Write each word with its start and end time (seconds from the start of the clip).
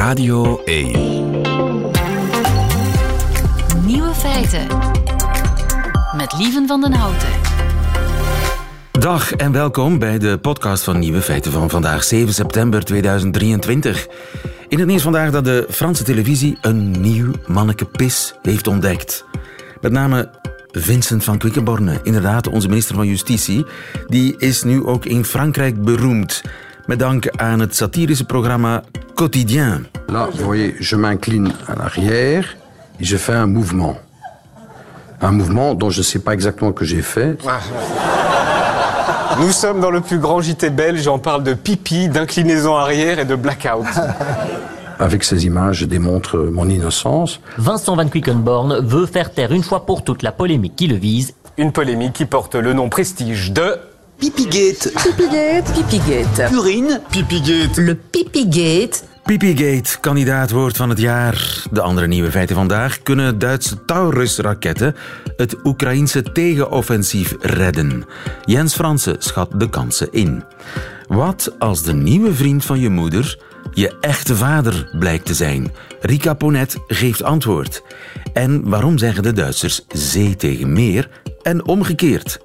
Radio 0.00 0.62
1. 0.64 0.90
Nieuwe 3.86 4.14
feiten. 4.14 4.66
Met 6.16 6.34
Lieven 6.38 6.66
van 6.66 6.80
den 6.80 6.92
Houten. 6.92 7.28
Dag 8.92 9.32
en 9.32 9.52
welkom 9.52 9.98
bij 9.98 10.18
de 10.18 10.38
podcast 10.38 10.84
van 10.84 10.98
Nieuwe 10.98 11.20
Feiten 11.20 11.52
van 11.52 11.70
vandaag 11.70 12.04
7 12.04 12.34
september 12.34 12.84
2023. 12.84 14.06
In 14.68 14.78
het 14.78 14.88
nieuws 14.88 15.02
vandaag 15.02 15.30
dat 15.30 15.44
de 15.44 15.66
Franse 15.70 16.04
televisie 16.04 16.58
een 16.60 16.90
nieuw 17.00 17.30
manneke 17.46 17.84
pis 17.84 18.34
heeft 18.42 18.66
ontdekt. 18.66 19.24
Met 19.80 19.92
name 19.92 20.30
Vincent 20.70 21.24
van 21.24 21.38
Quickenborne, 21.38 22.00
inderdaad 22.02 22.48
onze 22.48 22.68
minister 22.68 22.94
van 22.94 23.06
Justitie, 23.06 23.66
die 24.06 24.36
is 24.38 24.62
nu 24.62 24.84
ook 24.84 25.04
in 25.04 25.24
Frankrijk 25.24 25.84
beroemd. 25.84 26.42
Met 26.86 26.98
dank 26.98 27.28
aan 27.36 27.60
het 27.60 27.76
satirische 27.76 28.24
programma 28.24 28.82
Quotidien. 29.14 29.86
Là, 30.06 30.28
vous 30.32 30.44
voyez, 30.44 30.74
je 30.80 30.96
m'incline 30.96 31.52
à 31.66 31.74
l'arrière 31.74 32.56
et 32.98 33.04
je 33.04 33.16
fais 33.16 33.34
un 33.34 33.46
mouvement. 33.46 33.96
Un 35.20 35.32
mouvement 35.32 35.74
dont 35.74 35.90
je 35.90 35.98
ne 35.98 36.04
sais 36.04 36.18
pas 36.18 36.32
exactement 36.32 36.72
que 36.72 36.84
j'ai 36.84 37.02
fait. 37.02 37.38
Nous 39.38 39.52
sommes 39.52 39.80
dans 39.80 39.90
le 39.90 40.00
plus 40.00 40.18
grand 40.18 40.40
JT 40.40 40.70
belge, 40.70 41.06
on 41.06 41.18
parle 41.18 41.42
de 41.42 41.54
pipi, 41.54 42.08
d'inclinaison 42.08 42.76
arrière 42.76 43.18
et 43.18 43.24
de 43.24 43.36
blackout. 43.36 43.86
Avec 44.98 45.24
ces 45.24 45.46
images, 45.46 45.78
je 45.78 45.86
démontre 45.86 46.38
mon 46.38 46.68
innocence. 46.68 47.40
Vincent 47.58 47.96
Van 47.96 48.08
Quickenborn 48.08 48.80
veut 48.80 49.06
faire 49.06 49.32
taire 49.32 49.52
une 49.52 49.62
fois 49.62 49.86
pour 49.86 50.02
toutes 50.02 50.22
la 50.22 50.32
polémique 50.32 50.76
qui 50.76 50.88
le 50.88 50.96
vise. 50.96 51.34
Une 51.56 51.72
polémique 51.72 52.14
qui 52.14 52.26
porte 52.26 52.54
le 52.54 52.72
nom 52.72 52.88
prestige 52.88 53.52
de... 53.52 53.78
Pipigate. 54.20 54.92
Pipigate. 55.02 55.72
Pipigate. 55.72 56.48
Urine. 56.52 57.00
Pipigate. 57.10 57.82
Le 57.82 57.96
Pipigate. 58.10 59.00
Pipigate, 59.24 60.00
kandidaatwoord 60.00 60.76
van 60.76 60.88
het 60.88 60.98
jaar. 60.98 61.62
De 61.70 61.80
andere 61.80 62.06
nieuwe 62.06 62.30
feiten 62.30 62.56
vandaag. 62.56 63.02
Kunnen 63.02 63.38
Duitse 63.38 63.84
Taurus-raketten 63.84 64.96
het 65.36 65.56
Oekraïnse 65.64 66.22
tegenoffensief 66.22 67.34
redden? 67.40 68.04
Jens 68.44 68.74
Fransen 68.74 69.16
schat 69.18 69.60
de 69.60 69.70
kansen 69.70 70.08
in. 70.10 70.44
Wat 71.08 71.54
als 71.58 71.82
de 71.82 71.92
nieuwe 71.92 72.34
vriend 72.34 72.64
van 72.64 72.80
je 72.80 72.90
moeder 72.90 73.38
je 73.72 73.96
echte 74.00 74.36
vader 74.36 74.90
blijkt 74.98 75.26
te 75.26 75.34
zijn? 75.34 75.72
Rika 76.00 76.34
Ponet 76.34 76.76
geeft 76.86 77.22
antwoord. 77.22 77.82
En 78.32 78.68
waarom 78.68 78.98
zeggen 78.98 79.22
de 79.22 79.32
Duitsers 79.32 79.84
zee 79.88 80.36
tegen 80.36 80.72
meer 80.72 81.08
en 81.42 81.64
omgekeerd? 81.64 82.40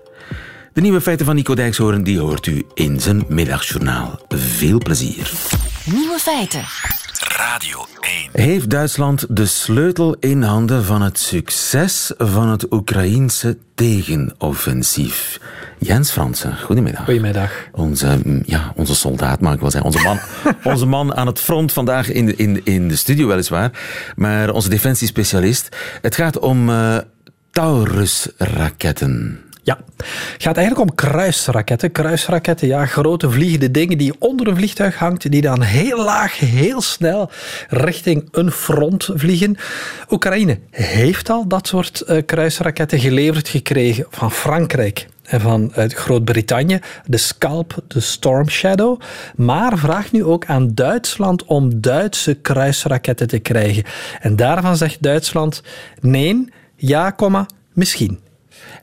De 0.75 0.81
nieuwe 0.81 1.01
feiten 1.01 1.25
van 1.25 1.35
Nico 1.35 1.55
Dijkshoorn 1.55 2.03
die 2.03 2.19
hoort 2.19 2.45
u 2.45 2.65
in 2.73 2.99
zijn 2.99 3.25
middagjournaal. 3.27 4.19
Veel 4.27 4.77
plezier. 4.77 5.31
Nieuwe 5.85 6.19
feiten. 6.19 6.63
Radio 7.37 7.85
1. 8.31 8.45
Heeft 8.45 8.69
Duitsland 8.69 9.25
de 9.29 9.45
sleutel 9.45 10.15
in 10.19 10.41
handen 10.41 10.83
van 10.83 11.01
het 11.01 11.19
succes 11.19 12.13
van 12.17 12.49
het 12.49 12.71
Oekraïense 12.71 13.57
tegenoffensief? 13.75 15.39
Jens 15.79 16.11
Fransen, 16.11 16.57
goedemiddag. 16.59 17.05
Goedemiddag. 17.05 17.51
Onze, 17.71 18.19
mm, 18.23 18.41
ja, 18.45 18.73
onze 18.75 18.95
soldaat, 18.95 19.39
mag 19.39 19.53
ik 19.53 19.59
wel 19.59 19.71
zeggen. 19.71 19.91
Onze 19.91 20.03
man, 20.03 20.19
onze 20.73 20.85
man 20.85 21.15
aan 21.15 21.27
het 21.27 21.39
front 21.39 21.73
vandaag 21.73 22.11
in 22.11 22.25
de, 22.25 22.35
in, 22.35 22.61
in 22.63 22.87
de 22.87 22.95
studio 22.95 23.27
weliswaar. 23.27 23.71
Maar 24.15 24.49
onze 24.49 24.69
defensiespecialist. 24.69 25.75
Het 26.01 26.15
gaat 26.15 26.39
om 26.39 26.69
eh 26.69 26.97
Taurus-raketten. 27.55 29.44
Ja, 29.65 29.77
het 29.97 30.43
gaat 30.43 30.57
eigenlijk 30.57 30.89
om 30.89 30.95
kruisraketten. 30.95 31.91
Kruisraketten, 31.91 32.67
ja, 32.67 32.85
grote 32.85 33.31
vliegende 33.31 33.71
dingen 33.71 33.97
die 33.97 34.13
onder 34.19 34.47
een 34.47 34.55
vliegtuig 34.55 34.97
hangt, 34.97 35.31
die 35.31 35.41
dan 35.41 35.61
heel 35.61 36.03
laag, 36.03 36.39
heel 36.39 36.81
snel 36.81 37.31
richting 37.69 38.27
een 38.31 38.51
front 38.51 39.09
vliegen. 39.13 39.57
Oekraïne 40.09 40.59
heeft 40.71 41.29
al 41.29 41.47
dat 41.47 41.67
soort 41.67 42.01
eh, 42.01 42.25
kruisraketten 42.25 42.99
geleverd 42.99 43.47
gekregen 43.47 44.05
van 44.09 44.31
Frankrijk 44.31 45.07
en 45.23 45.41
van 45.41 45.71
Groot-Brittannië, 45.73 46.79
de 47.05 47.17
Scalp, 47.17 47.83
de 47.87 47.99
Storm 47.99 48.49
Shadow, 48.49 49.01
maar 49.35 49.77
vraagt 49.77 50.11
nu 50.11 50.23
ook 50.23 50.45
aan 50.45 50.73
Duitsland 50.73 51.43
om 51.43 51.81
Duitse 51.81 52.33
kruisraketten 52.33 53.27
te 53.27 53.39
krijgen. 53.39 53.83
En 54.21 54.35
daarvan 54.35 54.77
zegt 54.77 55.01
Duitsland 55.01 55.63
nee, 56.01 56.49
ja, 56.75 57.15
misschien. 57.73 58.23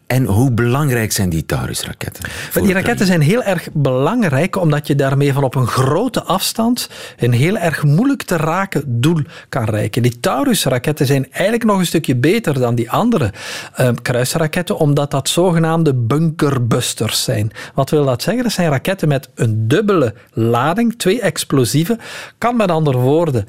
En 0.06 0.25
hoe 0.25 0.50
belangrijk 0.53 1.12
zijn 1.12 1.28
die 1.28 1.47
Taurus-raketten? 1.47 2.25
Die 2.53 2.72
raketten 2.72 3.06
zijn 3.06 3.20
heel 3.20 3.43
erg 3.43 3.69
belangrijk 3.72 4.56
omdat 4.56 4.87
je 4.87 4.94
daarmee 4.94 5.32
van 5.32 5.44
op 5.44 5.54
een 5.54 5.66
grote 5.66 6.22
afstand 6.22 6.88
een 7.16 7.32
heel 7.32 7.56
erg 7.56 7.82
moeilijk 7.82 8.22
te 8.22 8.37
raken 8.37 8.82
doel 8.87 9.20
kan 9.48 9.65
reiken. 9.65 10.03
Die 10.03 10.20
Taurus-raketten 10.20 11.06
zijn 11.06 11.26
eigenlijk 11.31 11.65
nog 11.65 11.78
een 11.78 11.87
stukje 11.87 12.16
beter 12.16 12.60
dan 12.60 12.75
die 12.75 12.91
andere 12.91 13.32
eh, 13.75 13.88
kruisraketten 14.03 14.78
omdat 14.78 15.10
dat 15.10 15.28
zogenaamde 15.28 15.94
bunkerbusters 15.94 17.25
zijn. 17.25 17.50
Wat 17.75 17.91
wil 17.91 18.04
dat 18.04 18.22
zeggen? 18.22 18.43
Dat 18.43 18.53
zijn 18.53 18.70
raketten 18.70 19.09
met 19.09 19.28
een 19.34 19.69
dubbele 19.69 20.14
lading, 20.32 20.99
twee 20.99 21.20
explosieven. 21.20 22.00
Kan 22.38 22.56
met 22.56 22.70
andere 22.70 22.99
woorden 22.99 23.47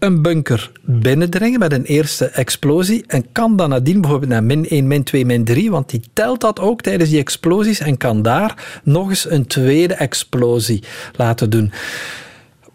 een 0.00 0.22
bunker 0.22 0.70
binnendringen 0.82 1.58
met 1.58 1.72
een 1.72 1.84
eerste 1.84 2.26
explosie 2.26 3.04
en 3.06 3.32
kan 3.32 3.56
dan 3.56 3.68
nadien 3.68 4.00
bijvoorbeeld 4.00 4.30
naar 4.30 4.44
min 4.44 4.68
1, 4.68 4.86
min 4.86 5.02
2, 5.02 5.26
min 5.26 5.44
3, 5.44 5.70
want 5.70 5.90
die 5.90 6.02
telt 6.12 6.40
dat 6.40 6.60
ook 6.60 6.80
tijdens 6.80 7.10
die 7.10 7.18
explosies 7.18 7.80
en 7.80 7.96
kan 7.96 8.22
daar 8.22 8.80
nog 8.84 9.08
eens 9.08 9.30
een 9.30 9.46
tweede 9.46 9.94
explosie 9.94 10.82
laten 11.16 11.50
doen. 11.50 11.72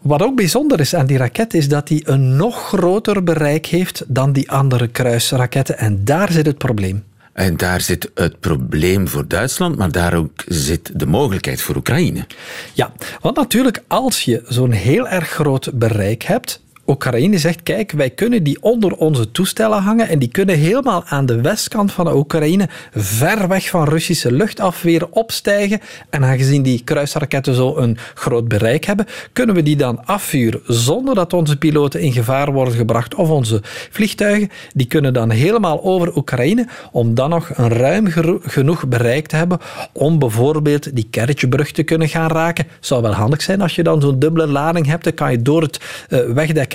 Wat 0.00 0.22
ook 0.22 0.36
bijzonder 0.36 0.80
is 0.80 0.94
aan 0.94 1.06
die 1.06 1.16
raket 1.16 1.54
is 1.54 1.68
dat 1.68 1.88
die 1.88 2.08
een 2.08 2.36
nog 2.36 2.68
groter 2.68 3.24
bereik 3.24 3.66
heeft 3.66 4.04
dan 4.06 4.32
die 4.32 4.50
andere 4.50 4.88
kruisraketten 4.88 5.78
en 5.78 6.04
daar 6.04 6.32
zit 6.32 6.46
het 6.46 6.58
probleem. 6.58 7.04
En 7.32 7.56
daar 7.56 7.80
zit 7.80 8.10
het 8.14 8.40
probleem 8.40 9.08
voor 9.08 9.28
Duitsland, 9.28 9.76
maar 9.76 9.92
daar 9.92 10.14
ook 10.14 10.44
zit 10.46 10.90
de 10.98 11.06
mogelijkheid 11.06 11.62
voor 11.62 11.76
Oekraïne. 11.76 12.26
Ja, 12.72 12.92
want 13.20 13.36
natuurlijk 13.36 13.82
als 13.86 14.22
je 14.22 14.42
zo'n 14.48 14.70
heel 14.70 15.08
erg 15.08 15.28
groot 15.28 15.70
bereik 15.74 16.22
hebt, 16.22 16.64
Oekraïne 16.86 17.38
zegt, 17.38 17.62
kijk, 17.62 17.92
wij 17.92 18.10
kunnen 18.10 18.42
die 18.42 18.62
onder 18.62 18.92
onze 18.92 19.30
toestellen 19.30 19.82
hangen 19.82 20.08
en 20.08 20.18
die 20.18 20.28
kunnen 20.28 20.58
helemaal 20.58 21.04
aan 21.04 21.26
de 21.26 21.40
westkant 21.40 21.92
van 21.92 22.14
Oekraïne, 22.14 22.68
ver 22.94 23.48
weg 23.48 23.68
van 23.68 23.88
Russische 23.88 24.32
luchtafweer, 24.32 25.08
opstijgen. 25.10 25.80
En 26.10 26.24
aangezien 26.24 26.62
die 26.62 26.84
kruisraketten 26.84 27.54
zo 27.54 27.76
een 27.76 27.98
groot 28.14 28.48
bereik 28.48 28.84
hebben, 28.84 29.06
kunnen 29.32 29.54
we 29.54 29.62
die 29.62 29.76
dan 29.76 30.04
afvuren 30.04 30.60
zonder 30.64 31.14
dat 31.14 31.32
onze 31.32 31.56
piloten 31.56 32.00
in 32.00 32.12
gevaar 32.12 32.52
worden 32.52 32.74
gebracht 32.74 33.14
of 33.14 33.30
onze 33.30 33.60
vliegtuigen. 33.90 34.50
Die 34.74 34.86
kunnen 34.86 35.12
dan 35.12 35.30
helemaal 35.30 35.82
over 35.82 36.16
Oekraïne 36.16 36.66
om 36.92 37.14
dan 37.14 37.30
nog 37.30 37.50
een 37.54 37.68
ruim 37.68 38.06
genoeg 38.42 38.88
bereik 38.88 39.26
te 39.26 39.36
hebben 39.36 39.58
om 39.92 40.18
bijvoorbeeld 40.18 40.96
die 40.96 41.06
Kertjebrug 41.10 41.70
te 41.70 41.82
kunnen 41.82 42.08
gaan 42.08 42.30
raken. 42.30 42.66
Zou 42.80 43.02
wel 43.02 43.14
handig 43.14 43.42
zijn 43.42 43.60
als 43.60 43.74
je 43.74 43.82
dan 43.82 44.00
zo'n 44.00 44.18
dubbele 44.18 44.46
lading 44.46 44.86
hebt, 44.86 45.04
dan 45.04 45.14
kan 45.14 45.30
je 45.30 45.42
door 45.42 45.62
het 45.62 45.80
eh, 46.08 46.20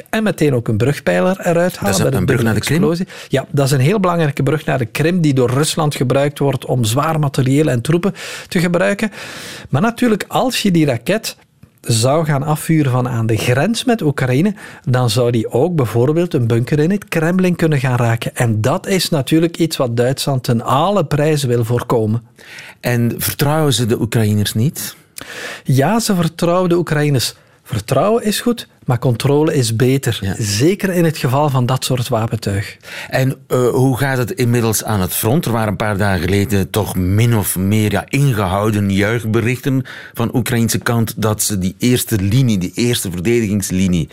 en 0.09 0.23
meteen 0.23 0.53
ook 0.53 0.67
een 0.67 0.77
brugpijler 0.77 1.39
eruit 1.39 1.77
halen. 1.77 1.97
Dat 1.97 2.13
is 2.13 2.19
een 2.19 2.25
brug 2.25 2.43
naar 2.43 2.53
de 2.53 2.59
Krim? 2.59 2.93
Ja, 3.27 3.45
dat 3.49 3.65
is 3.65 3.71
een 3.71 3.79
heel 3.79 3.99
belangrijke 3.99 4.43
brug 4.43 4.65
naar 4.65 4.77
de 4.77 4.85
Krim 4.85 5.21
die 5.21 5.33
door 5.33 5.49
Rusland 5.49 5.95
gebruikt 5.95 6.39
wordt 6.39 6.65
om 6.65 6.83
zwaar 6.83 7.19
materieel 7.19 7.67
en 7.67 7.81
troepen 7.81 8.13
te 8.47 8.59
gebruiken. 8.59 9.11
Maar 9.69 9.81
natuurlijk, 9.81 10.25
als 10.27 10.61
je 10.61 10.71
die 10.71 10.85
raket 10.85 11.37
zou 11.81 12.25
gaan 12.25 12.43
afvuren 12.43 12.91
van 12.91 13.07
aan 13.07 13.25
de 13.25 13.37
grens 13.37 13.83
met 13.83 14.01
Oekraïne, 14.01 14.53
dan 14.85 15.09
zou 15.09 15.31
die 15.31 15.51
ook 15.51 15.75
bijvoorbeeld 15.75 16.33
een 16.33 16.47
bunker 16.47 16.79
in 16.79 16.91
het 16.91 17.05
Kremlin 17.05 17.55
kunnen 17.55 17.79
gaan 17.79 17.97
raken. 17.97 18.35
En 18.35 18.61
dat 18.61 18.87
is 18.87 19.09
natuurlijk 19.09 19.57
iets 19.57 19.77
wat 19.77 19.97
Duitsland 19.97 20.43
ten 20.43 20.61
alle 20.61 21.05
prijzen 21.05 21.47
wil 21.47 21.65
voorkomen. 21.65 22.23
En 22.79 23.13
vertrouwen 23.17 23.73
ze 23.73 23.85
de 23.85 24.01
Oekraïners 24.01 24.53
niet? 24.53 24.95
Ja, 25.63 25.99
ze 25.99 26.15
vertrouwen 26.15 26.69
de 26.69 26.77
Oekraïners. 26.77 27.35
Vertrouwen 27.71 28.23
is 28.23 28.41
goed, 28.41 28.67
maar 28.85 28.99
controle 28.99 29.53
is 29.53 29.75
beter. 29.75 30.17
Ja. 30.21 30.35
Zeker 30.37 30.89
in 30.89 31.05
het 31.05 31.17
geval 31.17 31.49
van 31.49 31.65
dat 31.65 31.85
soort 31.85 32.07
wapentuig. 32.07 32.77
En 33.09 33.35
eh, 33.47 33.67
hoe 33.67 33.97
gaat 33.97 34.17
het 34.17 34.31
inmiddels 34.31 34.83
aan 34.83 35.01
het 35.01 35.13
front? 35.13 35.45
Er 35.45 35.51
waren 35.51 35.67
een 35.67 35.75
paar 35.75 35.97
dagen 35.97 36.21
geleden 36.21 36.69
toch 36.69 36.95
min 36.95 37.35
of 37.35 37.57
meer 37.57 37.91
ja, 37.91 38.03
ingehouden 38.07 38.89
juichberichten 38.93 39.83
van 40.13 40.35
Oekraïnse 40.35 40.77
kant 40.77 41.21
dat 41.21 41.43
ze 41.43 41.57
die 41.57 41.75
eerste 41.77 42.15
linie, 42.15 42.57
die 42.57 42.71
eerste 42.75 43.11
verdedigingslinie 43.11 44.09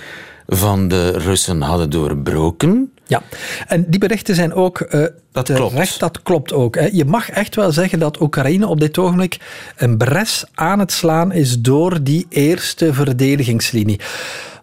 van 0.47 0.89
de 0.89 1.11
Russen 1.11 1.61
hadden 1.61 1.91
doorbroken. 1.91 2.93
Ja, 3.09 3.23
en 3.67 3.85
die 3.89 3.99
berichten 3.99 4.35
zijn 4.35 4.53
ook 4.53 4.81
eh 4.81 5.05
Dat 5.33 5.47
terecht, 5.47 5.73
klopt. 5.73 6.01
Dat 6.01 6.23
klopt 6.23 6.53
ook. 6.53 6.75
Hè. 6.75 6.89
Je 6.93 7.05
mag 7.05 7.31
echt 7.31 7.55
wel 7.55 7.73
zeggen 7.73 7.99
dat 7.99 8.21
Oekraïne 8.21 8.67
op 8.67 8.81
dit 8.81 8.99
ogenblik 8.99 9.39
een 9.77 9.97
bres 9.97 10.45
aan 10.55 10.79
het 10.79 10.93
slaan 10.93 11.33
is 11.33 11.61
door 11.61 12.03
die 12.03 12.27
eerste 12.29 12.93
verdedigingslinie. 12.93 14.01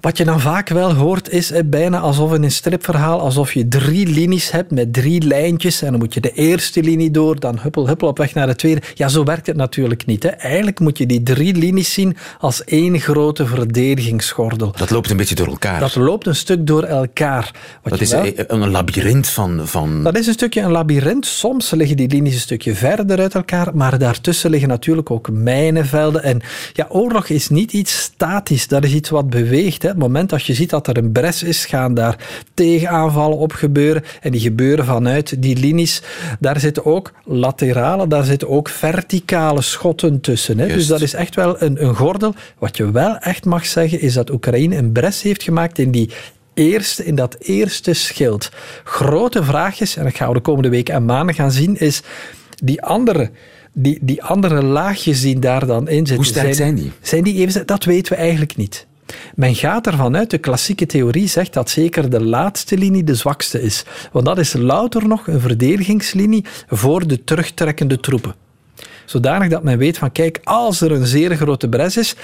Wat 0.05 0.17
je 0.17 0.25
dan 0.25 0.39
vaak 0.39 0.69
wel 0.69 0.93
hoort 0.93 1.29
is 1.29 1.51
eh, 1.51 1.61
bijna 1.65 1.99
alsof 1.99 2.33
in 2.33 2.43
een 2.43 2.51
stripverhaal, 2.51 3.19
alsof 3.19 3.53
je 3.53 3.67
drie 3.67 4.07
linies 4.07 4.51
hebt 4.51 4.71
met 4.71 4.93
drie 4.93 5.21
lijntjes 5.21 5.81
en 5.81 5.89
dan 5.89 5.99
moet 5.99 6.13
je 6.13 6.19
de 6.19 6.31
eerste 6.31 6.83
linie 6.83 7.11
door, 7.11 7.39
dan 7.39 7.59
huppel 7.59 7.87
huppel 7.87 8.07
op 8.07 8.17
weg 8.17 8.33
naar 8.33 8.47
de 8.47 8.55
tweede. 8.55 8.81
Ja, 8.93 9.07
zo 9.07 9.23
werkt 9.23 9.47
het 9.47 9.55
natuurlijk 9.55 10.05
niet. 10.05 10.23
Hè. 10.23 10.29
Eigenlijk 10.29 10.79
moet 10.79 10.97
je 10.97 11.05
die 11.05 11.23
drie 11.23 11.55
linies 11.55 11.93
zien 11.93 12.17
als 12.39 12.63
één 12.63 12.99
grote 12.99 13.45
verdedigingsgordel. 13.45 14.73
Dat 14.77 14.89
loopt 14.89 15.09
een 15.09 15.17
beetje 15.17 15.35
door 15.35 15.47
elkaar. 15.47 15.79
Dat 15.79 15.95
loopt 15.95 16.27
een 16.27 16.35
stuk 16.35 16.67
door 16.67 16.83
elkaar. 16.83 17.51
Wat 17.81 17.91
dat 17.91 18.01
is 18.01 18.11
wel- 18.11 18.25
een 18.25 18.61
een 18.61 18.71
labyrint 18.71 19.27
van... 19.27 19.61
van... 19.63 20.03
dat 20.03 20.17
is 20.17 20.27
een 20.27 20.33
stukje 20.33 20.61
een 20.61 20.71
labyrint. 20.71 21.25
Soms 21.25 21.71
liggen 21.71 21.97
die 21.97 22.07
linies 22.07 22.33
een 22.33 22.39
stukje 22.39 22.75
verder 22.75 23.19
uit 23.19 23.35
elkaar, 23.35 23.75
maar 23.75 23.99
daartussen 23.99 24.49
liggen 24.49 24.69
natuurlijk 24.69 25.11
ook 25.11 25.29
mijnenvelden. 25.31 26.23
En 26.23 26.41
ja, 26.73 26.85
oorlog 26.89 27.27
is 27.27 27.49
niet 27.49 27.73
iets 27.73 28.01
statisch, 28.01 28.67
dat 28.67 28.83
is 28.83 28.93
iets 28.93 29.09
wat 29.09 29.29
beweegt. 29.29 29.83
Hè. 29.83 29.93
Het 29.95 30.03
moment 30.03 30.29
dat 30.29 30.45
je 30.45 30.53
ziet 30.53 30.69
dat 30.69 30.87
er 30.87 30.97
een 30.97 31.11
bres 31.11 31.43
is, 31.43 31.65
gaan 31.65 31.93
daar 31.93 32.17
tegenaanvallen 32.53 33.37
op 33.37 33.51
gebeuren. 33.51 34.03
En 34.21 34.31
die 34.31 34.41
gebeuren 34.41 34.85
vanuit 34.85 35.41
die 35.41 35.57
linies. 35.57 36.01
Daar 36.39 36.59
zitten 36.59 36.85
ook 36.85 37.13
laterale, 37.23 38.07
daar 38.07 38.23
zitten 38.23 38.49
ook 38.49 38.69
verticale 38.69 39.61
schotten 39.61 40.21
tussen. 40.21 40.59
Hè. 40.59 40.67
Dus 40.67 40.87
dat 40.87 41.01
is 41.01 41.13
echt 41.13 41.35
wel 41.35 41.61
een, 41.61 41.83
een 41.83 41.95
gordel. 41.95 42.33
Wat 42.57 42.77
je 42.77 42.91
wel 42.91 43.17
echt 43.17 43.45
mag 43.45 43.65
zeggen, 43.65 44.01
is 44.01 44.13
dat 44.13 44.29
Oekraïne 44.29 44.75
een 44.75 44.91
bres 44.91 45.21
heeft 45.21 45.43
gemaakt 45.43 45.79
in 45.79 45.91
die 45.91 46.09
eerste, 46.53 47.05
in 47.05 47.15
dat 47.15 47.35
eerste 47.39 47.93
schild. 47.93 48.49
Grote 48.83 49.43
vraag 49.43 49.79
is, 49.79 49.95
en 49.95 50.03
dat 50.03 50.15
gaan 50.15 50.27
we 50.27 50.33
de 50.33 50.39
komende 50.39 50.69
weken 50.69 50.93
en 50.93 51.05
maanden 51.05 51.35
gaan 51.35 51.51
zien, 51.51 51.79
is 51.79 52.01
die 52.63 52.81
andere, 52.81 53.31
die, 53.73 53.99
die 54.01 54.23
andere 54.23 54.63
laagjes 54.63 55.21
die 55.21 55.39
daar 55.39 55.65
dan 55.65 55.87
in 55.87 55.95
zitten. 55.95 56.15
Hoe 56.15 56.25
sterk 56.25 56.53
zijn 56.53 56.75
die? 56.75 56.91
Zijn 57.01 57.23
die 57.23 57.35
even, 57.35 57.65
dat 57.65 57.83
weten 57.83 58.13
we 58.13 58.19
eigenlijk 58.19 58.55
niet. 58.55 58.85
Men 59.35 59.55
gaat 59.55 59.87
ervan 59.87 60.15
uit, 60.15 60.29
de 60.29 60.37
klassieke 60.37 60.85
theorie 60.85 61.27
zegt 61.27 61.53
dat 61.53 61.69
zeker 61.69 62.09
de 62.09 62.23
laatste 62.23 62.77
linie 62.77 63.03
de 63.03 63.15
zwakste 63.15 63.61
is. 63.61 63.83
Want 64.11 64.25
dat 64.25 64.37
is 64.37 64.53
louter 64.53 65.07
nog 65.07 65.27
een 65.27 65.39
verdedigingslinie 65.39 66.45
voor 66.67 67.07
de 67.07 67.23
terugtrekkende 67.23 67.99
troepen. 67.99 68.35
Zodanig 69.05 69.49
dat 69.49 69.63
men 69.63 69.77
weet 69.77 69.97
van, 69.97 70.11
kijk, 70.11 70.39
als 70.43 70.81
er 70.81 70.91
een 70.91 71.05
zeer 71.05 71.35
grote 71.35 71.69
bres 71.69 71.97
is, 71.97 72.15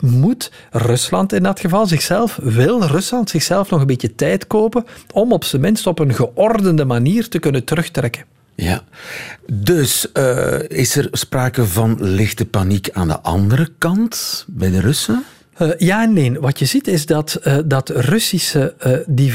moet 0.00 0.52
Rusland 0.70 1.32
in 1.32 1.42
dat 1.42 1.60
geval 1.60 1.86
zichzelf, 1.86 2.38
wil 2.42 2.82
Rusland 2.82 3.30
zichzelf 3.30 3.70
nog 3.70 3.80
een 3.80 3.86
beetje 3.86 4.14
tijd 4.14 4.46
kopen 4.46 4.84
om 5.12 5.32
op 5.32 5.44
zijn 5.44 5.62
minst 5.62 5.86
op 5.86 5.98
een 5.98 6.14
geordende 6.14 6.84
manier 6.84 7.28
te 7.28 7.38
kunnen 7.38 7.64
terugtrekken. 7.64 8.24
Ja. 8.54 8.82
Dus 9.52 10.12
eh, 10.12 10.68
is 10.68 10.96
er 10.96 11.08
sprake 11.12 11.66
van 11.66 11.96
lichte 12.00 12.46
paniek 12.46 12.90
aan 12.92 13.08
de 13.08 13.20
andere 13.20 13.68
kant, 13.78 14.44
bij 14.48 14.70
de 14.70 14.80
Russen? 14.80 15.24
Eh, 15.60 15.68
ja 15.78 16.02
en 16.02 16.12
nee. 16.12 16.40
Wat 16.40 16.58
je 16.58 16.64
ziet 16.64 16.86
is 16.86 17.06
dat, 17.06 17.34
eh, 17.34 17.58
dat 17.64 17.88
Russische, 17.88 18.74
eh, 18.78 18.92
die, 19.06 19.32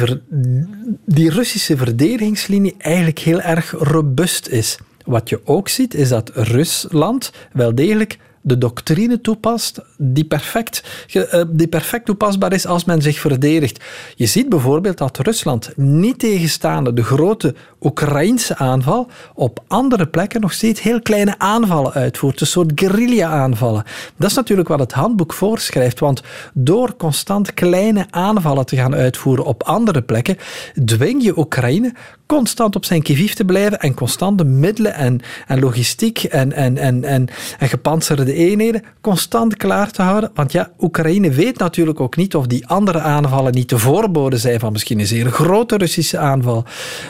die 1.05 1.29
Russische 1.29 1.77
verdedigingslinie 1.77 2.75
eigenlijk 2.77 3.19
heel 3.19 3.41
erg 3.41 3.71
robuust 3.71 4.47
is. 4.47 4.77
Wat 5.03 5.29
je 5.29 5.41
ook 5.43 5.69
ziet 5.69 5.93
is 5.93 6.09
dat 6.09 6.31
Rusland 6.33 7.31
wel 7.51 7.75
degelijk 7.75 8.17
de 8.45 8.57
doctrine 8.57 9.21
toepast 9.21 9.81
die 9.97 10.25
perfect, 10.25 10.83
eh, 11.11 11.41
die 11.49 11.67
perfect 11.67 12.05
toepasbaar 12.05 12.53
is 12.53 12.65
als 12.65 12.85
men 12.85 13.01
zich 13.01 13.19
verdedigt. 13.19 13.83
Je 14.15 14.25
ziet 14.25 14.49
bijvoorbeeld 14.49 14.97
dat 14.97 15.17
Rusland, 15.17 15.71
niet 15.75 16.19
tegenstaande 16.19 16.93
de 16.93 17.03
grote 17.03 17.55
Oekraïnse 17.81 18.57
aanval, 18.57 19.07
op 19.33 19.63
andere 19.67 20.07
plekken 20.07 20.41
nog 20.41 20.53
steeds 20.53 20.81
heel 20.81 21.01
kleine 21.01 21.35
aanvallen 21.37 21.93
uitvoert. 21.93 22.41
Een 22.41 22.47
soort 22.47 22.71
guerrilla-aanvallen. 22.75 23.83
Dat 24.17 24.29
is 24.29 24.35
natuurlijk 24.35 24.67
wat 24.67 24.79
het 24.79 24.93
handboek 24.93 25.33
voorschrijft, 25.33 25.99
want 25.99 26.21
door 26.53 26.95
constant 26.95 27.53
kleine 27.53 28.05
aanvallen 28.09 28.65
te 28.65 28.75
gaan 28.75 28.95
uitvoeren 28.95 29.45
op 29.45 29.63
andere 29.63 30.01
plekken, 30.01 30.37
dwing 30.85 31.23
je 31.23 31.37
Oekraïne 31.37 31.93
constant 32.25 32.75
op 32.75 32.85
zijn 32.85 33.01
kivief 33.01 33.33
te 33.33 33.45
blijven 33.45 33.79
en 33.79 33.93
constante 33.93 34.43
middelen 34.43 34.93
en, 34.93 35.21
en 35.47 35.59
logistiek 35.59 36.23
en, 36.23 36.51
en, 36.51 36.77
en, 36.77 37.03
en, 37.03 37.27
en 37.59 37.69
gepantserde 37.69 38.33
eenheden 38.33 38.83
constant 39.01 39.57
klaar 39.57 39.91
te 39.91 40.01
houden. 40.01 40.31
Want 40.33 40.51
ja, 40.51 40.71
Oekraïne 40.79 41.29
weet 41.29 41.57
natuurlijk 41.57 41.99
ook 41.99 42.15
niet 42.15 42.35
of 42.35 42.47
die 42.47 42.67
andere 42.67 42.99
aanvallen 42.99 43.53
niet 43.53 43.69
de 43.69 43.77
voorbode 43.77 44.37
zijn 44.37 44.59
van 44.59 44.71
misschien 44.71 44.99
een 44.99 45.07
zeer 45.07 45.31
grote 45.31 45.77
Russische 45.77 46.17
aanval. 46.17 46.65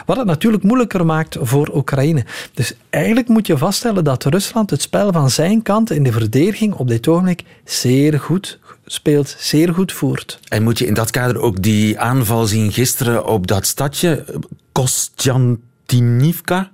Wat 0.05 0.17
het 0.17 0.25
natuurlijk 0.25 0.63
moeilijker 0.63 1.05
maakt 1.05 1.37
voor 1.41 1.71
Oekraïne. 1.75 2.25
Dus 2.53 2.73
eigenlijk 2.89 3.27
moet 3.27 3.47
je 3.47 3.57
vaststellen 3.57 4.03
dat 4.03 4.23
Rusland 4.23 4.69
het 4.69 4.81
spel 4.81 5.11
van 5.11 5.29
zijn 5.29 5.61
kant 5.61 5.91
in 5.91 6.03
de 6.03 6.11
verdediging 6.11 6.73
op 6.73 6.87
dit 6.87 7.07
ogenblik 7.07 7.43
zeer 7.63 8.19
goed 8.19 8.59
speelt, 8.85 9.35
zeer 9.39 9.73
goed 9.73 9.91
voert. 9.91 10.39
En 10.47 10.63
moet 10.63 10.79
je 10.79 10.85
in 10.85 10.93
dat 10.93 11.11
kader 11.11 11.39
ook 11.39 11.61
die 11.61 11.99
aanval 11.99 12.45
zien 12.45 12.71
gisteren 12.71 13.25
op 13.25 13.47
dat 13.47 13.65
stadje, 13.65 14.25
Kostjantinivka? 14.75 16.71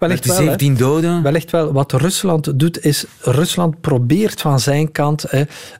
Met 0.00 0.22
de 0.22 0.28
wel, 0.28 0.36
hè. 0.36 0.42
17 0.44 0.76
doden? 0.76 1.22
Wellicht 1.22 1.50
wel. 1.50 1.72
Wat 1.72 1.92
Rusland 1.92 2.58
doet, 2.58 2.84
is 2.84 3.04
Rusland 3.20 3.80
probeert 3.80 4.40
van 4.40 4.60
zijn 4.60 4.92
kant 4.92 5.24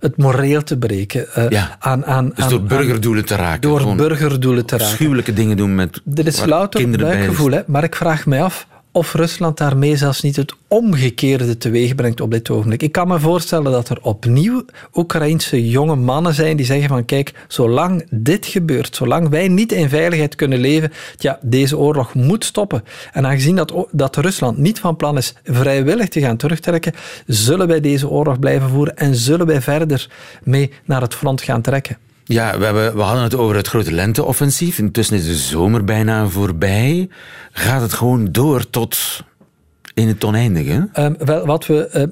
het 0.00 0.16
moreel 0.16 0.62
te 0.62 0.78
breken. 0.78 1.32
eh, 1.34 1.48
Ja. 1.48 1.76
aan, 1.80 2.04
aan, 2.06 2.28
Dus 2.34 2.44
aan- 2.44 2.50
door 2.50 2.58
aan- 2.60 2.66
burgerdoelen 2.66 3.24
te 3.24 3.34
raken. 3.34 3.60
door 3.60 3.94
burgerdoelen 3.96 4.64
te 4.66 4.76
raken. 4.76 4.90
Afschuwelijke 4.90 5.32
dingen 5.32 5.56
doen 5.56 5.74
met 5.74 6.00
Dit 6.04 6.26
is 6.26 6.44
louter 6.44 6.80
kinderen 6.80 7.06
buikgevoel, 7.08 7.50
hè? 7.50 7.60
maar 7.66 7.84
ik 7.84 7.96
vraag 7.96 8.26
mij 8.26 8.42
af 8.42 8.66
of 8.98 9.14
Rusland 9.14 9.56
daarmee 9.56 9.96
zelfs 9.96 10.22
niet 10.22 10.36
het 10.36 10.54
omgekeerde 10.68 11.58
teweeg 11.58 11.94
brengt 11.94 12.20
op 12.20 12.30
dit 12.30 12.50
ogenblik. 12.50 12.82
Ik 12.82 12.92
kan 12.92 13.08
me 13.08 13.20
voorstellen 13.20 13.72
dat 13.72 13.88
er 13.88 13.98
opnieuw 14.02 14.64
Oekraïnse 14.94 15.68
jonge 15.68 15.96
mannen 15.96 16.34
zijn 16.34 16.56
die 16.56 16.66
zeggen 16.66 16.88
van 16.88 17.04
kijk, 17.04 17.32
zolang 17.48 18.06
dit 18.10 18.46
gebeurt, 18.46 18.96
zolang 18.96 19.28
wij 19.28 19.48
niet 19.48 19.72
in 19.72 19.88
veiligheid 19.88 20.34
kunnen 20.34 20.58
leven, 20.58 20.92
ja, 21.16 21.38
deze 21.42 21.78
oorlog 21.78 22.14
moet 22.14 22.44
stoppen. 22.44 22.84
En 23.12 23.26
aangezien 23.26 23.56
dat, 23.56 23.86
dat 23.90 24.16
Rusland 24.16 24.58
niet 24.58 24.80
van 24.80 24.96
plan 24.96 25.16
is 25.16 25.34
vrijwillig 25.44 26.08
te 26.08 26.20
gaan 26.20 26.36
terugtrekken, 26.36 26.92
zullen 27.26 27.66
wij 27.66 27.80
deze 27.80 28.08
oorlog 28.08 28.38
blijven 28.38 28.68
voeren 28.68 28.96
en 28.96 29.14
zullen 29.14 29.46
wij 29.46 29.60
verder 29.60 30.10
mee 30.42 30.72
naar 30.84 31.00
het 31.00 31.14
front 31.14 31.42
gaan 31.42 31.62
trekken. 31.62 32.07
Ja, 32.28 32.58
we, 32.58 32.64
hebben, 32.64 32.96
we 32.96 33.02
hadden 33.02 33.22
het 33.22 33.34
over 33.34 33.56
het 33.56 33.68
grote 33.68 33.92
lenteoffensief. 33.92 34.78
Intussen 34.78 35.16
is 35.16 35.24
de 35.24 35.34
zomer 35.36 35.84
bijna 35.84 36.26
voorbij. 36.28 37.08
Gaat 37.52 37.80
het 37.80 37.92
gewoon 37.92 38.32
door 38.32 38.70
tot 38.70 38.98
in 39.94 40.08
het 40.08 40.24
oneindige? 40.24 40.88
Ehm, 40.92 41.14
wel, 41.18 41.46
wat 41.46 41.66
we. 41.66 41.86
eh, 41.86 42.02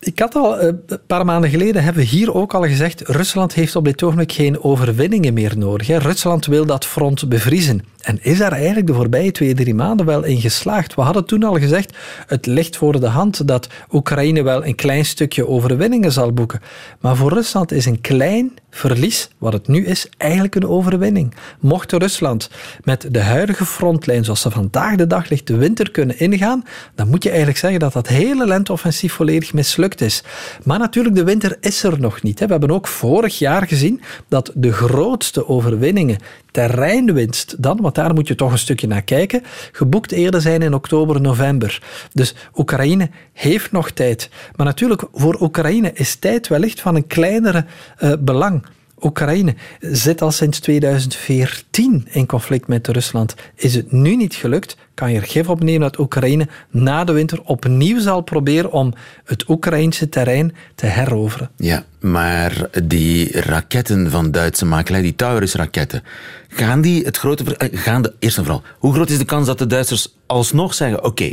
ik 0.00 0.18
had 0.18 0.34
al 0.34 0.58
eh, 0.58 0.66
een 0.86 1.00
paar 1.06 1.24
maanden 1.24 1.50
geleden 1.50 1.82
hebben 1.82 2.02
we 2.02 2.08
hier 2.08 2.34
ook 2.34 2.54
al 2.54 2.62
gezegd: 2.62 3.00
Rusland 3.00 3.54
heeft 3.54 3.76
op 3.76 3.84
dit 3.84 4.02
ogenblik 4.02 4.32
geen 4.32 4.62
overwinningen 4.62 5.34
meer 5.34 5.58
nodig. 5.58 5.86
Rusland 5.88 6.46
wil 6.46 6.66
dat 6.66 6.84
front 6.86 7.28
bevriezen. 7.28 7.84
En 8.06 8.18
is 8.22 8.38
daar 8.38 8.52
eigenlijk 8.52 8.86
de 8.86 8.94
voorbije 8.94 9.30
twee, 9.30 9.54
drie 9.54 9.74
maanden 9.74 10.06
wel 10.06 10.24
in 10.24 10.40
geslaagd? 10.40 10.94
We 10.94 11.00
hadden 11.00 11.24
toen 11.24 11.42
al 11.42 11.54
gezegd: 11.54 11.96
het 12.26 12.46
ligt 12.46 12.76
voor 12.76 13.00
de 13.00 13.06
hand 13.06 13.48
dat 13.48 13.68
Oekraïne 13.92 14.42
wel 14.42 14.66
een 14.66 14.74
klein 14.74 15.04
stukje 15.04 15.48
overwinningen 15.48 16.12
zal 16.12 16.32
boeken. 16.32 16.60
Maar 17.00 17.16
voor 17.16 17.32
Rusland 17.32 17.72
is 17.72 17.86
een 17.86 18.00
klein 18.00 18.52
verlies, 18.70 19.30
wat 19.38 19.52
het 19.52 19.68
nu 19.68 19.84
is, 19.84 20.08
eigenlijk 20.16 20.54
een 20.54 20.68
overwinning. 20.68 21.34
Mocht 21.60 21.92
Rusland 21.92 22.50
met 22.84 23.08
de 23.10 23.20
huidige 23.22 23.64
frontlijn, 23.64 24.24
zoals 24.24 24.40
ze 24.40 24.50
vandaag 24.50 24.96
de 24.96 25.06
dag 25.06 25.28
ligt, 25.28 25.46
de 25.46 25.56
winter 25.56 25.90
kunnen 25.90 26.18
ingaan, 26.18 26.64
dan 26.94 27.08
moet 27.08 27.22
je 27.22 27.28
eigenlijk 27.28 27.58
zeggen 27.58 27.80
dat 27.80 27.92
dat 27.92 28.08
hele 28.08 28.46
lenteoffensief 28.46 29.12
volledig 29.12 29.52
mislukt 29.52 30.00
is. 30.00 30.22
Maar 30.64 30.78
natuurlijk, 30.78 31.14
de 31.14 31.24
winter 31.24 31.56
is 31.60 31.82
er 31.82 32.00
nog 32.00 32.22
niet. 32.22 32.38
hè. 32.38 32.46
We 32.46 32.52
hebben 32.52 32.70
ook 32.70 32.86
vorig 32.86 33.38
jaar 33.38 33.66
gezien 33.66 34.00
dat 34.28 34.50
de 34.54 34.72
grootste 34.72 35.48
overwinningen, 35.48 36.18
terreinwinst 36.56 37.62
dan, 37.62 37.80
want 37.80 37.94
daar 37.94 38.14
moet 38.14 38.28
je 38.28 38.34
toch 38.34 38.52
een 38.52 38.58
stukje 38.58 38.86
naar 38.86 39.02
kijken, 39.02 39.42
geboekt 39.72 40.12
eerder 40.12 40.40
zijn 40.40 40.62
in 40.62 40.74
oktober, 40.74 41.20
november. 41.20 41.82
Dus 42.12 42.34
Oekraïne 42.54 43.10
heeft 43.32 43.72
nog 43.72 43.90
tijd. 43.90 44.30
Maar 44.54 44.66
natuurlijk, 44.66 45.02
voor 45.12 45.40
Oekraïne 45.40 45.90
is 45.92 46.14
tijd 46.14 46.48
wellicht 46.48 46.80
van 46.80 46.94
een 46.94 47.06
kleinere 47.06 47.64
eh, 47.96 48.12
belang. 48.18 48.66
Oekraïne 49.02 49.54
zit 49.80 50.22
al 50.22 50.30
sinds 50.30 50.58
2014 50.60 52.06
in 52.10 52.26
conflict 52.26 52.68
met 52.68 52.88
Rusland. 52.88 53.34
Is 53.54 53.74
het 53.74 53.92
nu 53.92 54.16
niet 54.16 54.34
gelukt, 54.34 54.76
kan 54.94 55.12
je 55.12 55.18
er 55.20 55.26
gif 55.26 55.48
op 55.48 55.62
nemen 55.62 55.80
dat 55.80 55.98
Oekraïne 55.98 56.48
na 56.70 57.04
de 57.04 57.12
winter 57.12 57.40
opnieuw 57.44 58.00
zal 58.00 58.20
proberen 58.20 58.72
om 58.72 58.92
het 59.24 59.48
Oekraïnse 59.48 60.08
terrein 60.08 60.54
te 60.74 60.86
heroveren. 60.86 61.50
Ja, 61.56 61.84
maar 62.00 62.68
die 62.84 63.40
raketten 63.40 64.10
van 64.10 64.30
Duitse 64.30 64.64
makelij, 64.64 65.02
die 65.02 65.14
Taurus-raketten, 65.16 66.02
gaan 66.48 66.80
die 66.80 67.04
het 67.04 67.16
grote... 67.16 67.56
eh, 67.56 67.78
Gaan 67.78 68.02
de, 68.02 68.12
eerst 68.18 68.36
en 68.38 68.44
vooral, 68.44 68.62
hoe 68.78 68.92
groot 68.94 69.10
is 69.10 69.18
de 69.18 69.24
kans 69.24 69.46
dat 69.46 69.58
de 69.58 69.66
Duitsers 69.66 70.14
alsnog 70.26 70.74
zeggen, 70.74 71.04
oké, 71.04 71.32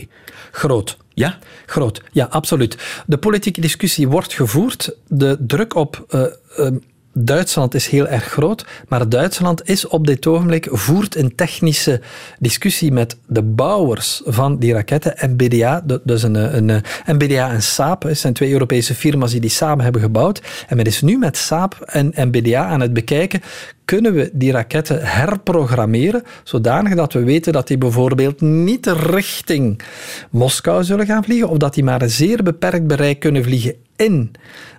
Groot. 0.51 0.97
ja? 1.13 1.37
Groot, 1.65 2.01
ja, 2.11 2.25
absoluut. 2.25 2.77
De 3.05 3.17
politieke 3.17 3.61
discussie 3.61 4.07
wordt 4.07 4.33
gevoerd. 4.33 4.95
De 5.07 5.37
druk 5.39 5.75
op 5.75 6.05
eh, 6.09 6.21
eh, 6.57 6.67
Duitsland 7.13 7.73
is 7.73 7.87
heel 7.87 8.07
erg 8.07 8.23
groot, 8.23 8.65
maar 8.87 9.09
Duitsland 9.09 9.69
is 9.69 9.87
op 9.87 10.07
dit 10.07 10.27
ogenblik 10.27 10.67
voert 10.71 11.15
een 11.15 11.35
technische 11.35 12.01
discussie 12.39 12.91
met 12.91 13.17
de 13.27 13.43
bouwers 13.43 14.21
van 14.25 14.59
die 14.59 14.73
raketten. 14.73 15.29
MBDA, 15.29 15.83
dus 16.03 16.23
een, 16.23 16.35
een, 16.35 16.83
MBDA 17.05 17.51
en 17.51 17.63
Saab, 17.63 18.05
zijn 18.11 18.33
twee 18.33 18.51
Europese 18.51 18.95
firma's 18.95 19.31
die 19.31 19.41
die 19.41 19.49
samen 19.49 19.83
hebben 19.83 20.01
gebouwd. 20.01 20.41
En 20.67 20.77
men 20.77 20.85
is 20.85 21.01
nu 21.01 21.17
met 21.17 21.37
Saab 21.37 21.81
en 21.85 22.13
MBDA 22.15 22.65
aan 22.65 22.81
het 22.81 22.93
bekijken, 22.93 23.41
kunnen 23.85 24.13
we 24.13 24.29
die 24.33 24.51
raketten 24.51 24.99
herprogrammeren, 25.01 26.23
zodanig 26.43 26.95
dat 26.95 27.13
we 27.13 27.23
weten 27.23 27.53
dat 27.53 27.67
die 27.67 27.77
bijvoorbeeld 27.77 28.41
niet 28.41 28.87
richting 28.87 29.81
Moskou 30.29 30.83
zullen 30.83 31.05
gaan 31.05 31.23
vliegen, 31.23 31.49
of 31.49 31.57
dat 31.57 31.73
die 31.73 31.83
maar 31.83 32.01
een 32.01 32.09
zeer 32.09 32.43
beperkt 32.43 32.87
bereik 32.87 33.19
kunnen 33.19 33.43
vliegen 33.43 33.75
in 33.95 34.31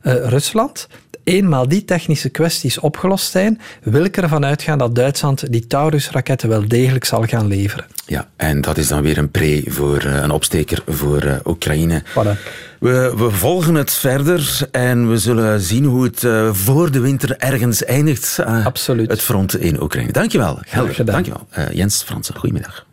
uh, 0.03 0.13
Rusland. 0.15 0.89
Eenmaal 1.25 1.69
die 1.69 1.85
technische 1.85 2.29
kwesties 2.29 2.79
opgelost 2.79 3.31
zijn, 3.31 3.61
wil 3.83 4.05
ik 4.05 4.17
ervan 4.17 4.45
uitgaan 4.45 4.79
dat 4.79 4.95
Duitsland 4.95 5.53
die 5.53 5.67
Taurus-raketten 5.67 6.49
wel 6.49 6.69
degelijk 6.69 7.05
zal 7.05 7.23
gaan 7.23 7.47
leveren. 7.47 7.85
Ja, 8.07 8.29
en 8.37 8.61
dat 8.61 8.79
is 8.79 8.89
dan 8.89 9.03
weer 9.03 9.19
een 9.19 9.31
pre 9.31 9.63
voor 9.67 10.05
uh, 10.05 10.15
een 10.15 10.31
opsteker 10.31 10.83
voor 10.87 11.25
uh, 11.25 11.35
Oekraïne. 11.45 12.03
Voilà. 12.03 12.39
We, 12.79 13.13
we, 13.17 13.31
volgen 13.31 13.75
het 13.75 13.93
verder 13.93 14.69
en 14.71 15.09
we 15.11 15.19
zullen 15.19 15.61
zien 15.61 15.85
hoe 15.85 16.05
het 16.05 16.23
uh, 16.23 16.53
voor 16.53 16.91
de 16.91 17.01
winter 17.01 17.37
ergens 17.37 17.85
eindigt. 17.85 18.39
Absoluut. 18.65 19.11
Het 19.11 19.23
front 19.23 19.57
in 19.57 19.83
Oekraïne. 19.83 20.13
Dankjewel, 20.13 20.59
Helder. 20.61 21.05
Dankjewel. 21.05 21.47
Jens 21.73 22.03
Fransen, 22.03 22.37
goedemiddag. 22.37 22.87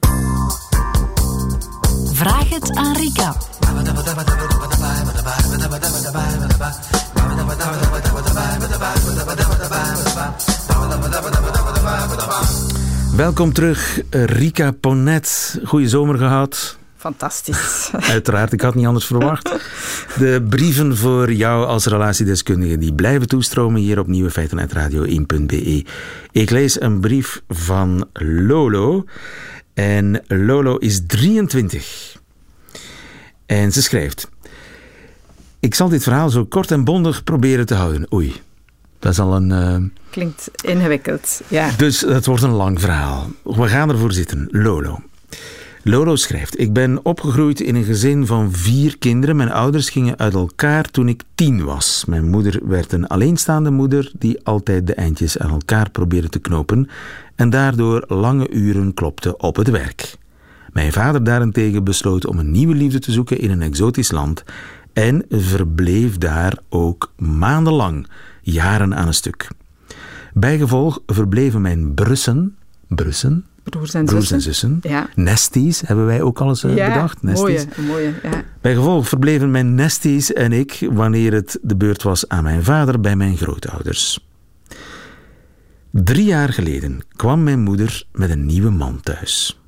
Vraag 2.14 2.50
het 2.50 2.76
aan 2.76 2.96
Rika. 2.96 3.36
Welkom 13.22 13.54
terug, 13.54 14.02
Rika 14.10 14.72
Ponet. 14.72 15.60
Goeie 15.64 15.88
zomer 15.88 16.18
gehad. 16.18 16.78
Fantastisch. 16.96 17.92
Uiteraard, 18.16 18.54
ik 18.54 18.62
had 18.62 18.76
niet 18.76 18.86
anders 18.86 19.06
verwacht. 19.06 19.50
De 20.18 20.46
brieven 20.50 20.98
voor 20.98 21.34
jou 21.34 21.66
als 21.66 21.86
relatiedeskundige 21.86 22.78
die 22.78 22.94
blijven 22.94 23.28
toestromen 23.28 23.82
hier 23.82 24.00
op 24.00 24.08
Nieuwe 24.08 24.32
Feiten 24.32 24.70
Radio1.be. 24.70 25.86
Ik 26.32 26.50
lees 26.50 26.82
een 26.82 27.00
brief 27.00 27.42
van 27.48 28.08
Lolo. 28.14 29.06
En 29.74 30.24
Lolo 30.28 30.76
is 30.76 31.02
23. 31.08 32.16
En 33.46 33.72
ze 33.72 33.82
schrijft: 33.82 34.30
Ik 35.60 35.76
zal 35.76 35.90
dit 35.90 36.04
verhaal 36.04 36.30
zo 36.30 36.46
kort 36.46 36.72
en 36.72 36.84
bondig 36.84 37.24
proberen 37.24 37.66
te 37.66 37.76
houden. 37.76 38.14
Oei, 38.14 38.42
dat 39.02 39.12
is 39.12 39.20
al 39.20 39.36
een. 39.36 39.50
Uh... 39.50 39.76
Klinkt 40.10 40.52
ingewikkeld, 40.64 41.42
ja. 41.48 41.70
Dus 41.78 42.02
het 42.02 42.26
wordt 42.26 42.44
een 42.44 42.52
lang 42.52 42.82
verhaal. 42.82 43.28
We 43.44 43.68
gaan 43.68 43.90
ervoor 43.90 44.12
zitten. 44.12 44.48
Lolo. 44.52 45.00
Lolo 45.84 46.16
schrijft: 46.16 46.60
Ik 46.60 46.74
ben 46.74 47.06
opgegroeid 47.06 47.60
in 47.60 47.76
een 47.76 47.84
gezin 47.84 48.26
van 48.26 48.52
vier 48.52 48.98
kinderen. 48.98 49.36
Mijn 49.36 49.52
ouders 49.52 49.90
gingen 49.90 50.20
uit 50.20 50.34
elkaar 50.34 50.92
toen 50.92 51.08
ik 51.08 51.24
tien 51.36 51.64
was. 51.64 52.04
Mijn 52.08 52.30
moeder 52.30 52.60
werd 52.64 52.92
een 52.92 53.08
alleenstaande 53.08 53.72
moeder 53.72 54.12
die 54.18 54.40
altijd 54.44 54.88
de 54.88 54.94
eindjes 54.94 55.38
aan 55.38 55.52
elkaar 55.52 55.90
probeerde 55.90 56.30
te 56.30 56.40
knopen 56.40 56.90
en 57.36 57.50
daardoor 57.50 58.04
lange 58.08 58.50
uren 58.50 58.94
klopte 58.94 59.38
op 59.38 59.56
het 59.56 59.70
werk. 59.70 60.16
Mijn 60.74 60.92
vader 60.92 61.24
daarentegen 61.24 61.84
besloot 61.84 62.26
om 62.26 62.40
een 62.40 62.52
nieuwe 62.52 62.76
liefde 62.76 63.00
te 63.00 63.12
zoeken 63.12 63.40
in 63.40 63.52
een 63.52 63.62
exotisch 63.62 64.12
land 64.12 64.44
en 64.94 65.26
verbleef 65.30 66.18
daar 66.18 66.58
ook 66.70 67.12
maandenlang, 67.18 68.08
jaren 68.42 68.96
aan 68.96 69.08
een 69.08 69.14
stuk. 69.14 69.48
Bijgevolg 70.34 71.00
verbleven 71.06 71.62
mijn 71.62 71.94
brussen, 71.94 72.56
brussen, 72.88 73.46
broers 73.64 73.94
en 73.94 74.06
broers 74.06 74.28
zussen, 74.28 74.36
en 74.36 74.42
zussen 74.42 74.80
ja. 74.82 75.10
nesties 75.16 75.82
hebben 75.82 76.06
wij 76.06 76.22
ook 76.22 76.40
al 76.40 76.50
eens 76.50 76.64
uh, 76.64 76.76
ja, 76.76 76.88
bedacht. 76.88 77.24
Nesties. 77.24 77.66
Mooie, 77.78 77.88
mooie, 77.88 78.14
ja. 78.24 78.44
Bijgevolg 78.62 79.08
verbleven 79.08 79.52
mijn 79.52 79.76
nesties 79.76 80.34
en 80.34 80.52
ik, 80.52 80.88
wanneer 80.92 81.34
het 81.34 81.60
de 81.62 81.76
beurt 81.76 82.04
was 82.04 82.28
aan 82.28 82.44
mijn 82.44 82.64
vader, 82.64 83.00
bij 83.00 83.16
mijn 83.16 83.38
grootouders. 83.38 84.30
Drie 85.92 86.26
jaar 86.26 86.54
geleden 86.54 87.02
kwam 87.16 87.44
mijn 87.44 87.60
moeder 87.60 88.04
met 88.12 88.30
een 88.30 88.46
nieuwe 88.46 88.70
man 88.70 89.02
thuis. 89.02 89.60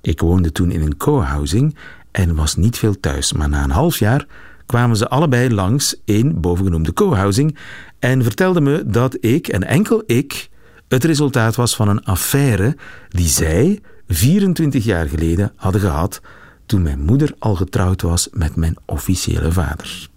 Ik 0.00 0.20
woonde 0.20 0.52
toen 0.52 0.70
in 0.70 0.80
een 0.80 0.96
co-housing 0.96 1.76
en 2.10 2.34
was 2.34 2.56
niet 2.56 2.78
veel 2.78 3.00
thuis, 3.00 3.32
maar 3.32 3.48
na 3.48 3.64
een 3.64 3.70
half 3.70 3.98
jaar 3.98 4.26
kwamen 4.66 4.96
ze 4.96 5.08
allebei 5.08 5.54
langs 5.54 5.96
in 6.04 6.40
bovengenoemde 6.40 6.92
co-housing 6.92 7.58
en 7.98 8.22
vertelden 8.22 8.62
me 8.62 8.82
dat 8.86 9.16
ik, 9.20 9.48
en 9.48 9.62
enkel 9.62 10.02
ik, 10.06 10.48
het 10.88 11.04
resultaat 11.04 11.54
was 11.54 11.76
van 11.76 11.88
een 11.88 12.04
affaire 12.04 12.76
die 13.08 13.28
zij 13.28 13.80
24 14.08 14.84
jaar 14.84 15.08
geleden 15.08 15.52
hadden 15.56 15.80
gehad 15.80 16.20
toen 16.66 16.82
mijn 16.82 17.00
moeder 17.00 17.34
al 17.38 17.54
getrouwd 17.54 18.02
was 18.02 18.28
met 18.32 18.56
mijn 18.56 18.76
officiële 18.84 19.52
vader. 19.52 20.08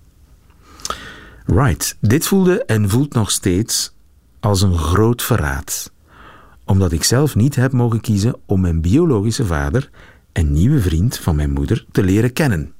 Right, 1.45 1.97
dit 2.01 2.27
voelde 2.27 2.65
en 2.65 2.89
voelt 2.89 3.13
nog 3.13 3.31
steeds 3.31 3.93
als 4.39 4.61
een 4.61 4.77
groot 4.77 5.21
verraad, 5.21 5.91
omdat 6.65 6.91
ik 6.91 7.03
zelf 7.03 7.35
niet 7.35 7.55
heb 7.55 7.71
mogen 7.71 8.01
kiezen 8.01 8.35
om 8.45 8.61
mijn 8.61 8.81
biologische 8.81 9.45
vader 9.45 9.89
en 10.31 10.51
nieuwe 10.51 10.79
vriend 10.79 11.17
van 11.17 11.35
mijn 11.35 11.51
moeder 11.51 11.85
te 11.91 12.03
leren 12.03 12.33
kennen. 12.33 12.73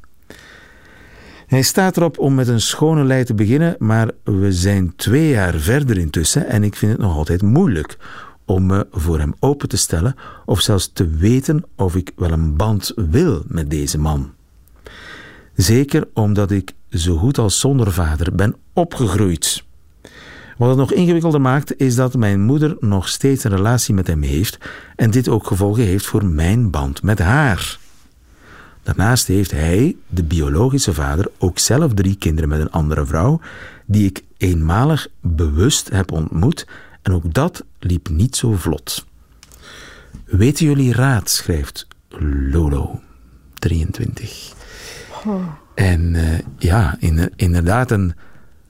Hij 1.50 1.62
staat 1.62 1.98
erop 1.98 2.20
om 2.20 2.36
met 2.36 2.48
een 2.48 2.62
schone 2.62 3.04
lei 3.04 3.24
te 3.24 3.34
beginnen, 3.34 3.76
maar 3.80 4.12
we 4.24 4.52
zijn 4.52 4.94
twee 4.96 5.30
jaar 5.30 5.54
verder 5.54 5.98
intussen 5.98 6.48
en 6.48 6.64
ik 6.64 6.76
vind 6.76 6.92
het 6.92 7.02
nog 7.02 7.16
altijd 7.16 7.42
moeilijk 7.42 7.98
om 8.46 8.66
me 8.66 8.88
voor 8.92 9.20
hem 9.20 9.34
open 9.40 9.70
te 9.70 9.78
stellen 9.78 10.16
of 10.46 10.62
zelfs 10.62 10.92
te 10.94 11.08
weten 11.08 11.64
of 11.76 11.96
ik 11.96 12.12
wel 12.16 12.32
een 12.32 12.56
band 12.56 12.94
wil 12.96 13.44
met 13.48 13.70
deze 13.70 13.98
man. 14.00 14.32
Zeker 15.56 16.08
omdat 16.14 16.52
ik 16.52 16.74
zo 16.90 17.18
goed 17.18 17.38
als 17.38 17.60
zonder 17.60 17.92
vader 17.92 18.36
ben 18.36 18.56
opgegroeid. 18.74 19.64
Wat 20.58 20.70
het 20.70 20.78
nog 20.78 20.92
ingewikkelder 20.92 21.42
maakt, 21.42 21.80
is 21.80 21.96
dat 21.96 22.18
mijn 22.18 22.42
moeder 22.42 22.78
nog 22.80 23.08
steeds 23.08 23.44
een 23.44 23.56
relatie 23.56 23.94
met 23.94 24.08
hem 24.08 24.22
heeft 24.22 24.58
en 24.96 25.12
dit 25.12 25.30
ook 25.30 25.48
gevolgen 25.48 25.84
heeft 25.84 26.06
voor 26.06 26.26
mijn 26.26 26.72
band 26.72 27.04
met 27.04 27.20
haar. 27.20 27.79
Daarnaast 28.90 29.28
heeft 29.28 29.52
hij, 29.52 29.96
de 30.08 30.24
biologische 30.24 30.94
vader, 30.94 31.28
ook 31.38 31.60
zelf 31.60 31.94
drie 31.94 32.16
kinderen 32.16 32.50
met 32.50 32.60
een 32.60 32.72
andere 32.72 33.06
vrouw, 33.06 33.40
die 33.86 34.06
ik 34.06 34.24
eenmalig 34.38 35.08
bewust 35.22 35.90
heb 35.90 36.12
ontmoet, 36.12 36.68
en 37.02 37.14
ook 37.14 37.34
dat 37.34 37.64
liep 37.80 38.10
niet 38.10 38.36
zo 38.36 38.54
vlot. 38.54 39.06
Weten 40.26 40.66
jullie 40.66 40.94
raad, 40.94 41.30
schrijft 41.30 41.88
Lolo, 42.52 43.02
23. 43.54 44.54
Oh. 45.26 45.44
En 45.76 46.14
uh, 46.14 46.40
ja, 46.58 46.96
in, 47.00 47.32
inderdaad 47.36 47.92
een 47.92 48.14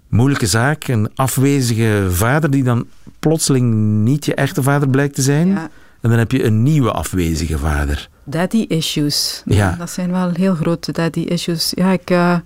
moeilijke 0.07 0.47
zaak. 0.47 0.87
Een 0.87 1.09
afwezige 1.15 2.07
vader 2.09 2.51
die 2.51 2.63
dan 2.63 2.87
plotseling 3.19 3.73
niet 4.03 4.25
je 4.25 4.35
echte 4.35 4.63
vader 4.63 4.89
blijkt 4.89 5.15
te 5.15 5.21
zijn. 5.21 5.47
Ja. 5.47 5.69
En 6.01 6.09
dan 6.09 6.19
heb 6.19 6.31
je 6.31 6.43
een 6.43 6.63
nieuwe 6.63 6.91
afwezige 6.91 7.57
vader. 7.57 8.09
Daddy 8.29 8.65
issues. 8.67 9.43
Ja. 9.45 9.75
Dat 9.79 9.89
zijn 9.89 10.11
wel 10.11 10.31
heel 10.33 10.55
grote 10.55 10.91
daddy 10.91 11.19
issues. 11.19 11.71
Ja, 11.75 11.91
ik, 11.91 12.09
uh, 12.09 12.37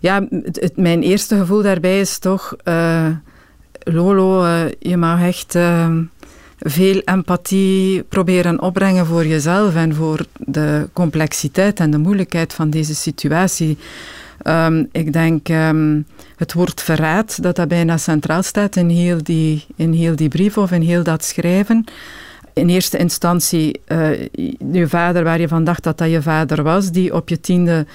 ja 0.00 0.26
het, 0.30 0.60
het, 0.60 0.76
mijn 0.76 1.02
eerste 1.02 1.36
gevoel 1.36 1.62
daarbij 1.62 2.00
is 2.00 2.18
toch... 2.18 2.56
Uh, 2.64 3.06
Lolo, 3.82 4.44
uh, 4.44 4.62
je 4.78 4.96
mag 4.96 5.22
echt 5.22 5.58
veel 6.58 7.00
empathie 7.04 8.02
proberen 8.02 8.62
opbrengen 8.62 9.06
voor 9.06 9.26
jezelf 9.26 9.74
en 9.74 9.94
voor 9.94 10.26
de 10.38 10.88
complexiteit 10.92 11.80
en 11.80 11.90
de 11.90 11.98
moeilijkheid 11.98 12.52
van 12.52 12.70
deze 12.70 12.94
situatie. 12.94 13.78
Um, 14.44 14.88
ik 14.92 15.12
denk 15.12 15.48
um, 15.48 16.06
het 16.36 16.52
woord 16.52 16.82
verraad, 16.82 17.42
dat 17.42 17.56
dat 17.56 17.68
bijna 17.68 17.96
centraal 17.96 18.42
staat 18.42 18.76
in 18.76 18.88
heel, 18.88 19.22
die, 19.22 19.64
in 19.76 19.92
heel 19.92 20.16
die 20.16 20.28
brief 20.28 20.58
of 20.58 20.70
in 20.70 20.82
heel 20.82 21.02
dat 21.02 21.24
schrijven. 21.24 21.84
In 22.52 22.68
eerste 22.68 22.98
instantie 22.98 23.80
uh, 23.88 24.10
je 24.72 24.88
vader, 24.88 25.24
waar 25.24 25.40
je 25.40 25.48
van 25.48 25.64
dacht 25.64 25.82
dat 25.82 25.98
dat 25.98 26.10
je 26.10 26.22
vader 26.22 26.62
was, 26.62 26.90
die 26.90 27.14
op 27.14 27.28
je 27.28 27.40
tiende 27.40 27.86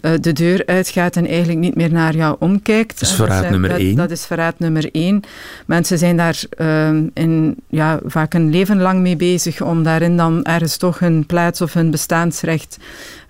uh, 0.00 0.12
de 0.20 0.32
deur 0.32 0.62
uitgaat 0.66 1.16
en 1.16 1.26
eigenlijk 1.26 1.58
niet 1.58 1.74
meer 1.74 1.92
naar 1.92 2.16
jou 2.16 2.36
omkijkt. 2.38 3.00
Dat 3.00 3.08
is 3.08 3.14
verraad 3.14 3.50
nummer 3.50 3.70
dat, 3.70 3.78
één. 3.78 3.96
Dat 3.96 4.10
is 4.10 4.24
verraad 4.24 4.58
nummer 4.58 4.88
één. 4.92 5.22
Mensen 5.66 5.98
zijn 5.98 6.16
daar 6.16 6.42
uh, 6.58 6.88
in, 7.14 7.56
ja, 7.68 8.00
vaak 8.04 8.34
een 8.34 8.50
leven 8.50 8.80
lang 8.80 9.00
mee 9.00 9.16
bezig 9.16 9.60
om 9.60 9.82
daarin 9.82 10.16
dan 10.16 10.44
ergens 10.44 10.76
toch 10.76 10.98
hun 10.98 11.26
plaats 11.26 11.60
of 11.60 11.72
hun 11.72 11.90
bestaansrecht 11.90 12.76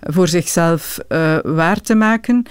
voor 0.01 0.27
zichzelf 0.27 0.99
waar 1.43 1.81
te 1.81 1.95
maken. 1.95 2.45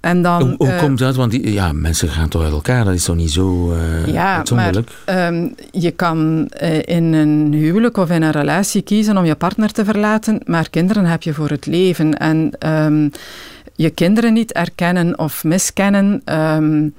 En 0.00 0.22
dan, 0.22 0.42
hoe 0.42 0.54
hoe 0.56 0.68
uh, 0.68 0.78
komt 0.78 0.98
dat? 0.98 1.16
Want 1.16 1.30
die, 1.30 1.52
ja, 1.52 1.72
mensen 1.72 2.08
gaan 2.08 2.28
toch 2.28 2.42
uit 2.42 2.52
elkaar, 2.52 2.84
dat 2.84 2.94
is 2.94 3.04
toch 3.04 3.16
niet 3.16 3.30
zo 3.30 3.72
uh, 3.72 4.06
ja, 4.06 4.36
uitzonderlijk? 4.36 4.90
Maar, 5.06 5.26
um, 5.26 5.54
je 5.70 5.90
kan 5.90 6.48
uh, 6.62 6.78
in 6.84 7.12
een 7.12 7.52
huwelijk 7.52 7.96
of 7.96 8.10
in 8.10 8.22
een 8.22 8.30
relatie 8.30 8.82
kiezen 8.82 9.16
om 9.16 9.24
je 9.24 9.34
partner 9.34 9.72
te 9.72 9.84
verlaten, 9.84 10.40
maar 10.44 10.70
kinderen 10.70 11.04
heb 11.04 11.22
je 11.22 11.34
voor 11.34 11.50
het 11.50 11.66
leven. 11.66 12.18
En 12.18 12.50
um, 12.66 13.10
je 13.74 13.90
kinderen 13.90 14.32
niet 14.32 14.52
erkennen 14.52 15.18
of 15.18 15.44
miskennen. 15.44 16.22
Um, 16.24 16.94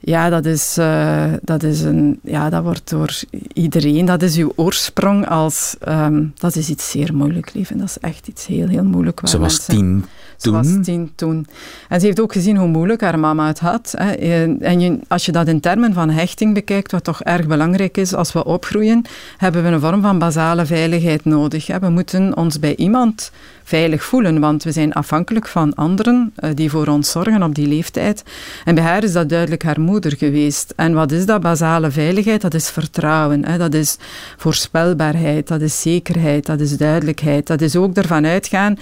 Ja, 0.00 0.28
dat 0.28 0.44
is, 0.44 0.76
uh, 0.78 1.32
dat 1.42 1.62
is 1.62 1.80
een... 1.80 2.20
Ja, 2.22 2.50
dat 2.50 2.62
wordt 2.62 2.90
door 2.90 3.20
iedereen... 3.52 4.04
Dat 4.04 4.22
is 4.22 4.36
uw 4.36 4.52
oorsprong 4.56 5.28
als... 5.28 5.76
Um, 5.88 6.32
dat 6.38 6.56
is 6.56 6.68
iets 6.68 6.90
zeer 6.90 7.14
moeilijk, 7.14 7.54
leven. 7.54 7.78
Dat 7.78 7.88
is 7.88 7.98
echt 8.00 8.28
iets 8.28 8.46
heel, 8.46 8.68
heel 8.68 8.84
moeilijk. 8.84 9.20
Ze 9.24 9.38
was 9.38 9.52
mensen, 9.52 9.74
tien 9.74 10.04
ze 10.36 10.50
was 10.50 10.68
tien 10.82 11.12
toen. 11.14 11.46
En 11.88 12.00
ze 12.00 12.06
heeft 12.06 12.20
ook 12.20 12.32
gezien 12.32 12.56
hoe 12.56 12.68
moeilijk 12.68 13.00
haar 13.00 13.18
mama 13.18 13.46
het 13.46 13.58
had. 13.58 13.94
Hè. 13.96 14.12
En 14.60 14.80
je, 14.80 14.98
als 15.08 15.26
je 15.26 15.32
dat 15.32 15.48
in 15.48 15.60
termen 15.60 15.94
van 15.94 16.10
hechting 16.10 16.54
bekijkt, 16.54 16.92
wat 16.92 17.04
toch 17.04 17.22
erg 17.22 17.46
belangrijk 17.46 17.96
is 17.96 18.14
als 18.14 18.32
we 18.32 18.44
opgroeien, 18.44 19.04
hebben 19.36 19.62
we 19.62 19.68
een 19.68 19.80
vorm 19.80 20.02
van 20.02 20.18
basale 20.18 20.66
veiligheid 20.66 21.24
nodig. 21.24 21.66
We 21.66 21.88
moeten 21.88 22.36
ons 22.36 22.58
bij 22.58 22.76
iemand 22.76 23.30
veilig 23.66 24.04
voelen, 24.04 24.40
want 24.40 24.62
we 24.64 24.72
zijn 24.72 24.92
afhankelijk 24.92 25.46
van 25.48 25.74
anderen 25.74 26.32
uh, 26.38 26.50
die 26.54 26.70
voor 26.70 26.86
ons 26.86 27.10
zorgen 27.10 27.42
op 27.42 27.54
die 27.54 27.66
leeftijd. 27.66 28.22
En 28.64 28.74
bij 28.74 28.84
haar 28.84 29.04
is 29.04 29.12
dat 29.12 29.28
duidelijk 29.28 29.62
haar 29.62 29.80
moeder 29.80 30.16
geweest. 30.16 30.72
En 30.76 30.92
wat 30.94 31.12
is 31.12 31.26
dat 31.26 31.40
basale 31.40 31.90
veiligheid? 31.90 32.40
Dat 32.40 32.54
is 32.54 32.70
vertrouwen, 32.70 33.44
hè? 33.44 33.58
dat 33.58 33.74
is 33.74 33.96
voorspelbaarheid, 34.36 35.48
dat 35.48 35.60
is 35.60 35.80
zekerheid, 35.80 36.46
dat 36.46 36.60
is 36.60 36.76
duidelijkheid. 36.76 37.46
Dat 37.46 37.60
is 37.60 37.76
ook 37.76 37.96
ervan 37.96 38.26
uitgaan, 38.26 38.76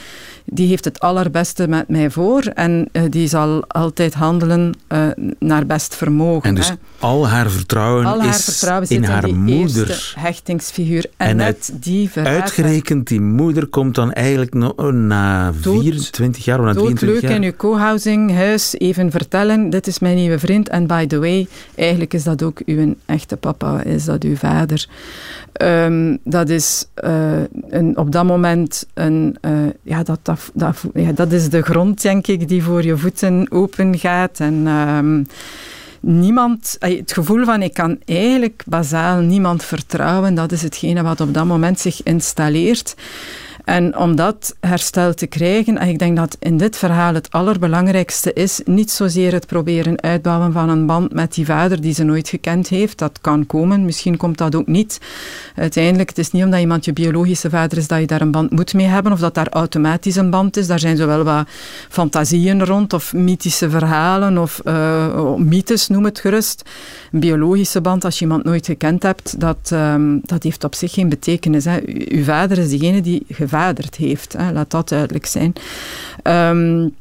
die 0.44 0.68
heeft 0.68 0.84
het 0.84 1.00
allerbeste 1.00 1.68
met 1.68 1.88
mij 1.88 2.10
voor 2.10 2.42
en 2.42 2.88
uh, 2.92 3.02
die 3.10 3.28
zal 3.28 3.64
altijd 3.68 4.14
handelen 4.14 4.74
uh, 4.88 5.06
naar 5.38 5.66
best 5.66 5.94
vermogen. 5.96 6.48
En 6.48 6.54
dus 6.54 6.68
hè? 6.68 6.74
al 6.98 7.28
haar 7.28 7.50
vertrouwen 7.50 8.06
al 8.06 8.20
haar 8.20 8.28
is 8.28 8.44
vertrouwen 8.44 8.88
in 8.88 9.04
haar 9.04 9.24
die 9.24 9.34
moeder. 9.34 10.12
hechtingsfiguur. 10.18 11.06
En, 11.16 11.28
En 11.28 11.42
uit- 11.42 11.72
die 11.80 12.10
Uitgerekend, 12.14 13.08
die 13.08 13.20
moeder 13.20 13.66
komt 13.66 13.94
dan 13.94 14.12
eigenlijk 14.12 14.54
nog 14.54 14.72
na 14.92 15.52
Dood- 15.62 15.82
24 15.82 16.44
jaar 16.44 16.58
of 16.58 16.64
na 16.64 16.72
Doodleuk 16.72 16.96
23 16.98 17.30
in 17.30 17.42
jaar. 17.42 17.50
uw 17.52 17.56
co-housing 17.56 18.32
huis 18.34 18.74
even 18.78 19.10
vertellen, 19.10 19.70
dit 19.70 19.86
is 19.86 19.98
mijn 19.98 20.16
nieuwe 20.16 20.38
vriend 20.38 20.68
en 20.68 20.86
by 20.86 21.06
the 21.06 21.18
way, 21.18 21.46
eigenlijk 21.74 22.14
is 22.14 22.22
dat 22.24 22.42
ook 22.42 22.60
uw 22.66 22.94
echte 23.06 23.36
papa, 23.36 23.82
is 23.82 24.04
dat 24.04 24.22
uw 24.22 24.36
vader. 24.36 24.86
Ehm, 25.52 26.16
dat 26.24 26.48
is 26.48 26.86
eh, 26.94 27.32
een, 27.68 27.96
op 27.96 28.12
dat 28.12 28.24
moment 28.24 28.86
een, 28.94 29.36
eh, 29.40 29.52
ja, 29.82 30.02
dat, 30.02 30.18
dat, 30.22 30.50
dat, 30.54 30.84
ja, 30.94 31.12
dat 31.12 31.32
is 31.32 31.48
de 31.48 31.62
grond, 31.62 32.02
denk 32.02 32.26
ik, 32.26 32.48
die 32.48 32.62
voor 32.62 32.84
je 32.84 32.96
voeten 32.96 33.46
open 33.50 33.98
gaat 33.98 34.40
en... 34.40 34.62
ehm, 34.66 35.22
Niemand, 36.06 36.76
eh, 36.80 36.98
het 36.98 37.12
gevoel 37.12 37.44
van 37.44 37.62
ik 37.62 37.74
kan 37.74 37.98
eigenlijk 38.04 38.62
bazaal 38.66 39.20
niemand 39.20 39.64
vertrouwen, 39.64 40.34
dat 40.34 40.52
is 40.52 40.62
hetgene 40.62 41.02
wat 41.02 41.20
op 41.20 41.34
dat 41.34 41.44
moment 41.44 41.80
zich 41.80 42.02
installeert. 42.02 42.94
En 43.64 43.96
om 43.96 44.16
dat 44.16 44.56
herstel 44.60 45.14
te 45.14 45.26
krijgen, 45.26 45.78
en 45.78 45.88
ik 45.88 45.98
denk 45.98 46.16
dat 46.16 46.36
in 46.40 46.56
dit 46.56 46.76
verhaal 46.76 47.14
het 47.14 47.30
allerbelangrijkste 47.30 48.32
is, 48.32 48.60
niet 48.64 48.90
zozeer 48.90 49.32
het 49.32 49.46
proberen 49.46 50.02
uitbouwen 50.02 50.52
van 50.52 50.68
een 50.68 50.86
band 50.86 51.12
met 51.12 51.34
die 51.34 51.44
vader 51.44 51.80
die 51.80 51.94
ze 51.94 52.04
nooit 52.04 52.28
gekend 52.28 52.68
heeft. 52.68 52.98
Dat 52.98 53.18
kan 53.20 53.46
komen, 53.46 53.84
misschien 53.84 54.16
komt 54.16 54.38
dat 54.38 54.54
ook 54.54 54.66
niet. 54.66 55.00
Uiteindelijk, 55.54 56.08
het 56.08 56.18
is 56.18 56.30
niet 56.30 56.44
omdat 56.44 56.60
iemand 56.60 56.84
je 56.84 56.92
biologische 56.92 57.50
vader 57.50 57.78
is 57.78 57.86
dat 57.86 58.00
je 58.00 58.06
daar 58.06 58.20
een 58.20 58.30
band 58.30 58.50
moet 58.50 58.74
mee 58.74 58.86
hebben, 58.86 59.12
of 59.12 59.18
dat 59.18 59.34
daar 59.34 59.48
automatisch 59.48 60.16
een 60.16 60.30
band 60.30 60.56
is. 60.56 60.66
Daar 60.66 60.78
zijn 60.78 60.96
zowel 60.96 61.22
wat 61.22 61.48
fantasieën 61.88 62.64
rond, 62.64 62.92
of 62.92 63.12
mythische 63.12 63.70
verhalen, 63.70 64.38
of 64.38 64.60
uh, 64.64 65.34
mythes, 65.34 65.88
noem 65.88 66.04
het 66.04 66.18
gerust. 66.18 66.62
Een 67.12 67.20
biologische 67.20 67.80
band, 67.80 68.04
als 68.04 68.18
je 68.18 68.24
iemand 68.24 68.44
nooit 68.44 68.66
gekend 68.66 69.02
hebt, 69.02 69.40
dat, 69.40 69.70
um, 69.72 70.20
dat 70.22 70.42
heeft 70.42 70.64
op 70.64 70.74
zich 70.74 70.92
geen 70.92 71.08
betekenis. 71.08 71.64
Hè. 71.64 71.78
Uw 72.08 72.24
vader 72.24 72.58
is 72.58 72.70
degene 72.70 73.00
die 73.00 73.26
heeft. 73.96 74.32
Hè. 74.32 74.52
Laat 74.52 74.70
dat 74.70 74.88
duidelijk 74.88 75.26
zijn. 75.26 75.52
Um, 76.22 76.94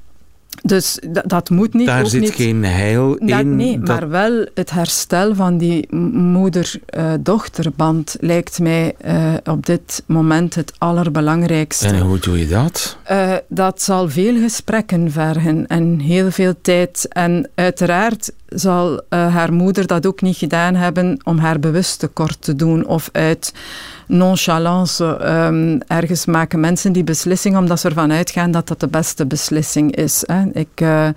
dus 0.61 0.99
dat, 1.25 1.49
moet 1.49 1.73
niet. 1.73 1.87
Daar 1.87 2.05
zit 2.05 2.21
niet, 2.21 2.33
geen 2.33 2.65
heil 2.65 3.09
dat, 3.19 3.39
in. 3.39 3.55
Nee, 3.55 3.79
dat- 3.79 3.87
maar 3.87 4.09
wel 4.09 4.45
het 4.53 4.71
herstel 4.71 5.35
van 5.35 5.57
die 5.57 5.95
moeder-dochterband 5.95 8.15
lijkt 8.19 8.59
mij 8.59 8.95
uh, 9.05 9.33
op 9.43 9.65
dit 9.65 10.03
moment 10.05 10.55
het 10.55 10.73
allerbelangrijkste. 10.77 11.87
En 11.87 11.99
hoe 11.99 12.19
doe 12.19 12.39
je 12.39 12.47
dat? 12.47 12.97
Uh, 13.11 13.33
dat 13.47 13.81
zal 13.81 14.09
veel 14.09 14.35
gesprekken 14.35 15.11
vergen 15.11 15.67
en 15.67 15.99
heel 15.99 16.31
veel 16.31 16.53
tijd. 16.61 17.05
En 17.09 17.49
uiteraard 17.55 18.31
zal 18.55 18.93
uh, 18.93 18.99
haar 19.09 19.53
moeder 19.53 19.87
dat 19.87 20.05
ook 20.05 20.21
niet 20.21 20.37
gedaan 20.37 20.75
hebben 20.75 21.19
om 21.23 21.37
haar 21.37 21.59
bewust 21.59 21.99
tekort 21.99 22.37
te 22.41 22.55
doen 22.55 22.85
of 22.85 23.09
uit 23.11 23.53
nonchalance. 24.07 25.03
Um, 25.25 25.81
ergens 25.87 26.25
maken 26.25 26.59
mensen 26.59 26.91
die 26.91 27.03
beslissing 27.03 27.57
omdat 27.57 27.79
ze 27.79 27.87
ervan 27.87 28.11
uitgaan 28.11 28.51
dat 28.51 28.67
dat 28.67 28.79
de 28.79 28.87
beste 28.87 29.25
beslissing 29.25 29.95
is. 29.95 30.23
Hè. 30.25 30.43
Ik, 30.53 30.81
uh, 30.81 31.07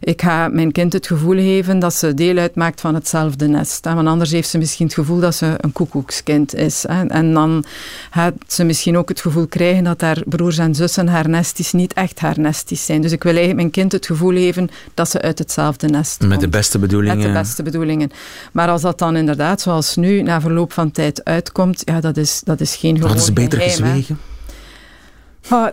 ik 0.00 0.22
ga 0.22 0.48
mijn 0.48 0.72
kind 0.72 0.92
het 0.92 1.06
gevoel 1.06 1.36
geven 1.36 1.78
dat 1.78 1.94
ze 1.94 2.14
deel 2.14 2.36
uitmaakt 2.36 2.80
van 2.80 2.94
hetzelfde 2.94 3.46
nest. 3.46 3.84
Hè. 3.84 3.94
Want 3.94 4.08
anders 4.08 4.30
heeft 4.30 4.48
ze 4.48 4.58
misschien 4.58 4.86
het 4.86 4.94
gevoel 4.94 5.20
dat 5.20 5.34
ze 5.34 5.54
een 5.60 5.72
koekoekskind 5.72 6.54
is. 6.54 6.84
Hè. 6.88 7.06
En 7.06 7.34
dan 7.34 7.64
gaat 8.10 8.34
ze 8.46 8.64
misschien 8.64 8.96
ook 8.96 9.08
het 9.08 9.20
gevoel 9.20 9.46
krijgen 9.46 9.84
dat 9.84 10.00
haar 10.00 10.22
broers 10.26 10.58
en 10.58 10.74
zussen 10.74 11.08
haar 11.08 11.28
nesties 11.28 11.72
niet 11.72 11.92
echt 11.92 12.20
haar 12.20 12.38
nesties 12.38 12.84
zijn. 12.84 13.02
Dus 13.02 13.12
ik 13.12 13.22
wil 13.22 13.32
eigenlijk 13.32 13.60
mijn 13.60 13.70
kind 13.70 13.92
het 13.92 14.06
gevoel 14.06 14.32
geven 14.32 14.70
dat 14.94 15.10
ze 15.10 15.20
uit 15.20 15.38
hetzelfde 15.38 15.88
nest 15.88 16.20
Met 16.20 16.28
komt. 16.28 16.40
de 16.40 16.48
beste 16.48 16.71
bedoelingen. 16.78 17.16
Met 17.16 17.26
de 17.26 17.32
beste 17.32 17.62
bedoelingen. 17.62 18.10
Maar 18.52 18.68
als 18.68 18.82
dat 18.82 18.98
dan 18.98 19.16
inderdaad, 19.16 19.60
zoals 19.60 19.96
nu, 19.96 20.22
na 20.22 20.40
verloop 20.40 20.72
van 20.72 20.90
tijd 20.90 21.24
uitkomt, 21.24 21.82
ja, 21.84 22.00
dat 22.00 22.16
is, 22.16 22.40
dat 22.44 22.60
is 22.60 22.76
geen 22.76 22.94
gewoon 22.94 23.08
Hadden 23.08 23.26
ze 23.26 23.32
beter 23.32 23.60
gezwegen? 23.60 24.18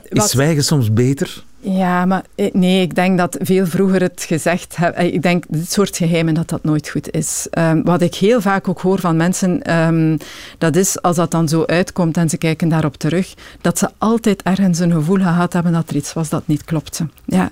Is 0.09 0.29
zwijgen 0.29 0.63
soms 0.63 0.93
beter? 0.93 1.43
Ja, 1.61 2.05
maar 2.05 2.23
eh, 2.35 2.53
nee, 2.53 2.81
ik 2.81 2.95
denk 2.95 3.17
dat 3.17 3.37
veel 3.39 3.65
vroeger 3.65 4.01
het 4.01 4.25
gezegd 4.27 4.75
hebben. 4.75 5.13
Ik 5.13 5.21
denk 5.21 5.43
dit 5.47 5.71
soort 5.71 5.97
geheimen 5.97 6.33
dat 6.33 6.49
dat 6.49 6.63
nooit 6.63 6.89
goed 6.89 7.11
is. 7.11 7.47
Ehm, 7.49 7.81
wat 7.83 8.01
ik 8.01 8.15
heel 8.15 8.41
vaak 8.41 8.67
ook 8.67 8.81
hoor 8.81 8.99
van 8.99 9.17
mensen, 9.17 9.61
ehm, 9.61 10.17
dat 10.57 10.75
is 10.75 11.01
als 11.01 11.15
dat 11.15 11.31
dan 11.31 11.47
zo 11.47 11.63
uitkomt 11.65 12.17
en 12.17 12.29
ze 12.29 12.37
kijken 12.37 12.69
daarop 12.69 12.95
terug, 12.95 13.33
dat 13.61 13.77
ze 13.77 13.89
altijd 13.97 14.41
ergens 14.41 14.79
een 14.79 14.91
gevoel 14.91 15.17
gehad 15.17 15.53
hebben 15.53 15.71
dat 15.73 15.89
er 15.89 15.95
iets 15.95 16.13
was 16.13 16.29
dat 16.29 16.47
niet 16.47 16.63
klopte. 16.63 17.07
Ja. 17.25 17.51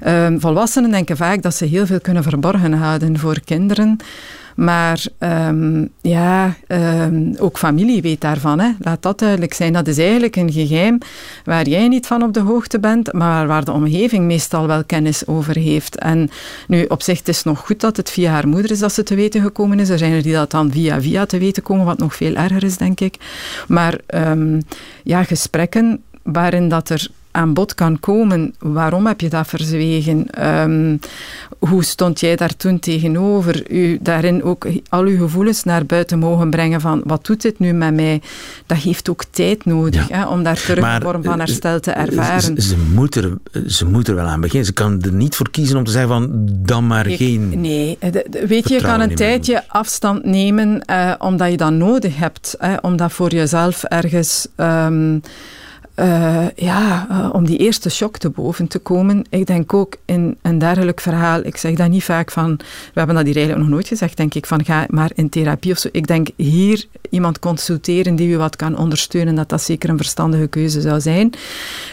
Ehm, 0.00 0.38
volwassenen 0.38 0.90
denken 0.90 1.16
vaak 1.16 1.42
dat 1.42 1.54
ze 1.54 1.64
heel 1.64 1.86
veel 1.86 2.00
kunnen 2.00 2.22
verborgen 2.22 2.72
houden 2.72 3.18
voor 3.18 3.40
kinderen. 3.40 3.98
Maar 4.56 5.04
um, 5.18 5.88
ja, 6.00 6.56
um, 6.68 7.34
ook 7.38 7.58
familie 7.58 8.02
weet 8.02 8.20
daarvan. 8.20 8.60
Hè. 8.60 8.70
Laat 8.78 9.02
dat 9.02 9.18
duidelijk 9.18 9.54
zijn. 9.54 9.72
Dat 9.72 9.86
is 9.86 9.98
eigenlijk 9.98 10.36
een 10.36 10.52
geheim 10.52 10.98
waar 11.44 11.68
jij 11.68 11.88
niet 11.88 12.06
van 12.06 12.22
op 12.22 12.32
de 12.32 12.40
hoogte 12.40 12.78
bent, 12.78 13.12
maar 13.12 13.46
waar 13.46 13.64
de 13.64 13.72
omgeving 13.72 14.24
meestal 14.24 14.66
wel 14.66 14.84
kennis 14.84 15.26
over 15.26 15.56
heeft. 15.56 15.98
En 15.98 16.30
nu, 16.68 16.84
op 16.84 17.02
zich, 17.02 17.18
het 17.18 17.28
is 17.28 17.42
nog 17.42 17.58
goed 17.58 17.80
dat 17.80 17.96
het 17.96 18.10
via 18.10 18.30
haar 18.30 18.48
moeder 18.48 18.70
is 18.70 18.78
dat 18.78 18.92
ze 18.92 19.02
te 19.02 19.14
weten 19.14 19.42
gekomen 19.42 19.80
is. 19.80 19.88
Er 19.88 19.98
zijn 19.98 20.12
er 20.12 20.22
die 20.22 20.32
dat 20.32 20.50
dan 20.50 20.70
via 20.70 21.00
via 21.00 21.26
te 21.26 21.38
weten 21.38 21.62
komen, 21.62 21.84
wat 21.84 21.98
nog 21.98 22.14
veel 22.14 22.34
erger 22.34 22.64
is, 22.64 22.76
denk 22.76 23.00
ik. 23.00 23.16
Maar 23.68 23.98
um, 24.14 24.62
ja, 25.02 25.24
gesprekken 25.24 26.02
waarin 26.22 26.68
dat 26.68 26.88
er 26.88 27.08
aan 27.36 27.52
bod 27.54 27.74
kan 27.74 28.00
komen. 28.00 28.54
Waarom 28.58 29.06
heb 29.06 29.20
je 29.20 29.28
dat 29.28 29.46
verzwegen? 29.46 30.26
Um, 30.60 31.00
hoe 31.58 31.84
stond 31.84 32.20
jij 32.20 32.36
daar 32.36 32.56
toen 32.56 32.78
tegenover? 32.78 33.70
U 33.70 33.98
daarin 34.02 34.42
ook 34.42 34.66
al 34.88 35.04
uw 35.04 35.18
gevoelens 35.18 35.64
naar 35.64 35.86
buiten 35.86 36.18
mogen 36.18 36.50
brengen 36.50 36.80
van 36.80 37.00
wat 37.04 37.26
doet 37.26 37.42
dit 37.42 37.58
nu 37.58 37.72
met 37.72 37.94
mij? 37.94 38.20
Dat 38.66 38.78
heeft 38.78 39.08
ook 39.10 39.24
tijd 39.30 39.64
nodig 39.64 40.08
ja. 40.08 40.16
hè, 40.18 40.26
om 40.26 40.42
daar 40.42 40.56
terug 40.60 40.84
een 40.84 41.02
vorm 41.02 41.22
van 41.24 41.38
herstel 41.38 41.80
te 41.80 41.90
Ze, 41.90 41.96
ervaren. 41.96 42.62
ze, 42.62 42.76
moet 42.94 43.14
er, 43.14 43.32
ze 43.66 43.86
moet 43.86 44.08
er 44.08 44.14
wel 44.14 44.26
aan 44.26 44.40
beginnen. 44.40 44.66
Ze 44.66 44.72
kan 44.72 45.02
er 45.02 45.12
niet 45.12 45.34
voor 45.36 45.50
kiezen 45.50 45.76
om 45.76 45.84
te 45.84 45.90
zeggen 45.90 46.10
van 46.10 46.30
dan 46.48 46.86
maar 46.86 47.06
Ik- 47.06 47.16
geen... 47.16 47.60
Nee, 47.60 47.98
de- 48.00 48.26
de- 48.30 48.46
weet 48.46 48.68
je, 48.68 48.74
je 48.74 48.80
kan 48.80 49.00
een 49.00 49.14
tijdje 49.14 49.62
afstand 49.68 50.24
nemen 50.24 50.80
eh, 50.84 51.12
omdat 51.18 51.50
je 51.50 51.56
dat 51.56 51.72
nodig 51.72 52.16
hebt. 52.16 52.54
Hè, 52.58 52.74
om 52.80 52.96
dat 52.96 53.12
voor 53.12 53.30
jezelf 53.30 53.82
ergens... 53.84 54.48
ehm, 54.56 55.18
eh, 55.96 56.46
ja, 56.54 57.06
eh, 57.10 57.28
om 57.32 57.46
die 57.46 57.58
eerste 57.58 57.90
shock 57.90 58.18
te 58.18 58.30
boven 58.30 58.66
te 58.66 58.78
komen. 58.78 59.24
Ik 59.28 59.46
denk 59.46 59.74
ook 59.74 59.96
in 60.04 60.36
een 60.42 60.58
dergelijk 60.58 61.00
verhaal, 61.00 61.40
ik 61.44 61.56
zeg 61.56 61.74
dat 61.74 61.88
niet 61.88 62.04
vaak 62.04 62.30
van, 62.30 62.56
we 62.56 62.98
hebben 62.98 63.16
dat 63.16 63.24
hier 63.24 63.36
eigenlijk 63.36 63.64
nog 63.64 63.74
nooit 63.74 63.88
gezegd, 63.88 64.16
denk 64.16 64.34
ik, 64.34 64.46
van 64.46 64.64
ga 64.64 64.86
maar 64.88 65.10
in 65.14 65.28
therapie 65.28 65.72
of 65.72 65.78
zo. 65.78 65.88
Ik 65.92 66.06
denk 66.06 66.28
hier 66.36 66.86
iemand 67.10 67.38
consulteren 67.38 68.16
die 68.16 68.28
u 68.28 68.36
wat 68.36 68.56
kan 68.56 68.78
ondersteunen, 68.78 69.34
dat 69.34 69.48
dat 69.48 69.62
zeker 69.62 69.90
een 69.90 69.96
verstandige 69.96 70.46
keuze 70.46 70.80
zou 70.80 71.00
zijn. 71.00 71.32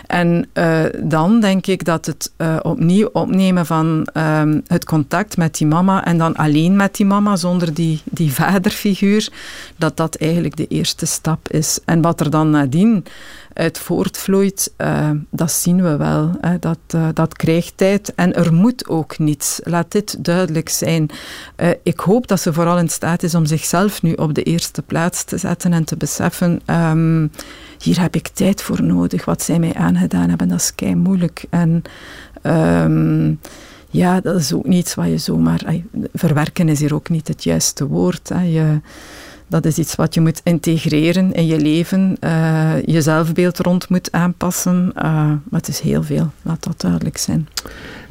En 0.08 0.48
uh, 0.54 0.84
dan 1.04 1.40
denk 1.40 1.68
ik 1.68 1.86
dat 1.86 2.06
het 2.06 2.32
opnieuw 2.62 3.10
opnemen 3.14 3.66
van 3.66 4.08
um, 4.14 4.62
het 4.68 4.86
contact 4.86 5.38
met 5.38 5.58
die 5.58 5.68
mama 5.68 6.06
en 6.06 6.18
dan 6.18 6.36
alleen 6.36 6.76
met 6.76 6.96
die 6.96 7.06
mama 7.06 7.36
zonder 7.36 7.74
die, 7.74 8.02
die 8.04 8.34
vaderfiguur, 8.34 9.30
dat 9.78 9.98
dat 9.98 10.16
eigenlijk 10.16 10.56
de 10.56 10.68
eerste 10.68 11.06
stap 11.06 11.50
is. 11.50 11.80
En 11.86 12.02
wat 12.02 12.20
er 12.20 12.30
dan 12.30 12.50
nadien 12.50 13.06
uit 13.54 13.80
voortvloeit, 13.80 14.74
uh, 14.78 15.10
dat 15.30 15.52
zien 15.52 15.84
we 15.84 15.98
wel. 15.98 16.32
Hè. 16.42 16.60
Dat, 16.60 16.78
uh, 16.96 17.08
dat 17.14 17.36
krijgt 17.36 17.74
tijd 17.76 18.16
en 18.16 18.36
er 18.36 18.54
moet 18.54 18.88
ook 18.88 19.20
niets. 19.20 19.60
Laat 19.64 19.92
dit 19.92 20.24
duidelijk 20.26 20.70
zijn. 20.70 21.10
Uh, 21.58 21.70
ik 21.84 22.00
hoop 22.00 22.28
dat 22.28 22.40
ze 22.40 22.54
vooral 22.54 22.78
in 22.78 22.90
staat 22.90 23.24
is 23.24 23.36
om 23.36 23.46
zichzelf 23.46 24.02
nu 24.02 24.14
op 24.14 24.34
de 24.34 24.44
eerste 24.44 24.82
plaats 24.82 25.24
te 25.24 25.38
zetten 25.38 25.74
en 25.74 25.84
te 25.84 25.98
beseffen. 25.98 26.62
Um, 26.66 27.32
hier 27.80 28.02
heb 28.02 28.16
ik 28.16 28.28
tijd 28.28 28.62
voor 28.62 28.84
nodig. 28.84 29.26
Wat 29.26 29.42
zij 29.42 29.60
mij 29.60 29.74
aangedaan 29.74 30.30
hebben, 30.30 30.48
dat 30.48 30.60
is 30.60 30.76
kei 30.76 30.96
moeilijk. 30.96 31.46
En 31.50 31.82
um, 32.44 33.40
ja, 33.90 34.22
dat 34.22 34.36
is 34.36 34.54
ook 34.54 34.66
niets 34.66 34.96
wat 34.96 35.08
je 35.08 35.18
zomaar... 35.18 35.62
verwerken 36.14 36.70
is 36.70 36.80
hier 36.80 36.94
ook 36.94 37.10
niet 37.10 37.28
het 37.28 37.44
juiste 37.44 37.88
woord. 37.88 38.28
Je, 38.28 38.82
dat 39.54 39.66
is 39.66 39.78
iets 39.78 39.96
wat 39.96 40.14
je 40.14 40.22
moet 40.22 40.42
integreren 40.44 41.34
in 41.34 41.46
je 41.46 41.60
leven, 41.60 42.18
eh, 42.20 42.74
je 42.86 43.02
zelfbeeld 43.02 43.60
rond 43.60 43.90
moet 43.90 44.12
aanpassen. 44.12 44.92
eh, 44.96 45.04
maar 45.04 45.60
het 45.60 45.68
is 45.68 45.80
heel 45.80 46.04
veel, 46.04 46.32
laat 46.42 46.64
dat 46.64 46.82
duidelijk 46.82 47.18
zijn. 47.18 47.48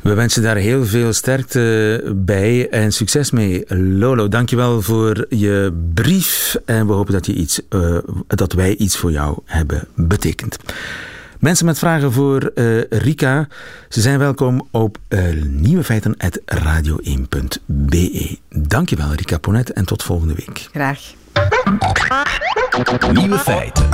We 0.00 0.14
wensen 0.14 0.42
daar 0.42 0.56
heel 0.56 0.84
veel 0.84 1.12
sterkte 1.12 2.02
bij 2.16 2.68
en 2.68 2.92
succes 2.92 3.30
mee. 3.30 3.64
Lolo, 3.76 4.28
dankjewel 4.28 4.82
voor 4.82 5.26
je 5.28 5.82
brief. 5.94 6.56
En 6.64 6.86
we 6.86 6.92
hopen 6.92 7.12
dat, 7.12 7.26
je 7.26 7.34
iets, 7.34 7.60
eh, 7.68 7.96
dat 8.26 8.52
wij 8.52 8.76
iets 8.76 8.96
voor 8.96 9.12
jou 9.12 9.38
hebben 9.44 9.88
betekend. 9.94 10.56
Mensen 11.38 11.66
met 11.66 11.78
vragen 11.78 12.12
voor 12.12 12.52
Rika, 12.88 13.48
ze 13.88 14.00
zijn 14.00 14.18
welkom 14.18 14.68
op 14.70 14.98
uh, 15.08 15.24
nieuwefeiten.radio1.be. 15.46 18.38
Dankjewel 18.48 19.12
Rika 19.12 19.38
Ponet 19.38 19.72
en 19.72 19.84
tot 19.84 20.02
volgende 20.02 20.34
week. 20.34 20.68
Graag. 20.70 21.14
Nieuwe 23.12 23.38
feiten. 23.38 23.88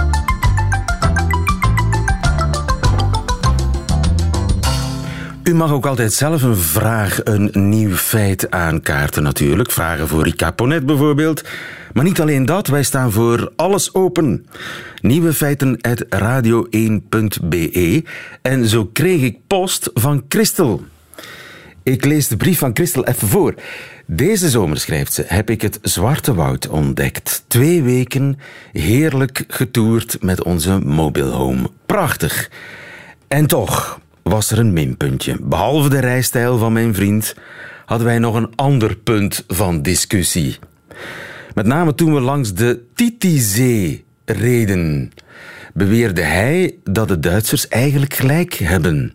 U 5.43 5.55
mag 5.55 5.73
ook 5.73 5.87
altijd 5.87 6.13
zelf 6.13 6.43
een 6.43 6.57
vraag, 6.57 7.21
een 7.25 7.51
nieuw 7.53 7.95
feit 7.95 8.51
aankaarten 8.51 9.23
natuurlijk. 9.23 9.71
Vragen 9.71 10.09
voor 10.09 10.23
Rika 10.23 10.51
Ponet 10.51 10.87
bijvoorbeeld. 10.87 11.45
Maar 11.93 12.05
niet 12.05 12.21
alleen 12.21 12.47
dat, 12.47 12.67
wij 12.67 12.83
staan 12.83 13.13
voor 13.13 13.53
alles 13.57 13.95
open. 13.95 14.47
Nieuwe 15.01 15.33
feiten 15.33 15.77
uit 15.81 16.05
radio1.be. 16.05 18.05
En 18.43 18.67
zo 18.67 18.91
kreeg 18.93 19.23
ik 19.23 19.39
post 19.47 19.91
van 19.95 20.25
Christel. 20.29 20.83
Ik 21.83 22.05
lees 22.05 22.29
de 22.29 22.37
brief 22.37 22.59
van 22.59 22.71
Christel 22.75 23.05
even 23.05 23.29
voor. 23.29 23.55
Deze 24.11 24.49
zomer, 24.49 24.79
schrijft 24.79 25.13
ze, 25.13 25.25
heb 25.27 25.51
ik 25.51 25.63
het 25.63 25.79
Zwarte 25.83 26.35
Woud 26.35 26.69
ontdekt. 26.69 27.45
Twee 27.47 27.83
weken 27.83 28.39
heerlijk 28.73 29.45
getoerd 29.49 30.23
met 30.23 30.43
onze 30.43 30.79
mobile 30.79 31.31
home. 31.31 31.71
Prachtig. 31.87 32.51
En 33.27 33.47
toch 33.47 34.01
was 34.23 34.51
er 34.51 34.59
een 34.59 34.73
minpuntje. 34.73 35.37
Behalve 35.41 35.89
de 35.89 35.99
rijstijl 35.99 36.59
van 36.59 36.73
mijn 36.73 36.95
vriend 36.95 37.35
hadden 37.87 38.07
wij 38.07 38.19
nog 38.19 38.35
een 38.35 38.53
ander 38.55 38.97
punt 38.97 39.45
van 39.47 39.83
discussie. 39.83 40.59
Met 41.55 41.67
name 41.67 41.95
toen 41.95 42.15
we 42.15 42.21
langs 42.21 42.55
de 42.55 42.83
Titisee 42.95 44.05
reden, 44.25 45.13
beweerde 45.75 46.23
hij 46.23 46.75
dat 46.85 47.09
de 47.09 47.21
Duitsers 47.21 47.69
eigenlijk 47.69 48.15
gelijk 48.15 48.55
hebben. 48.55 49.15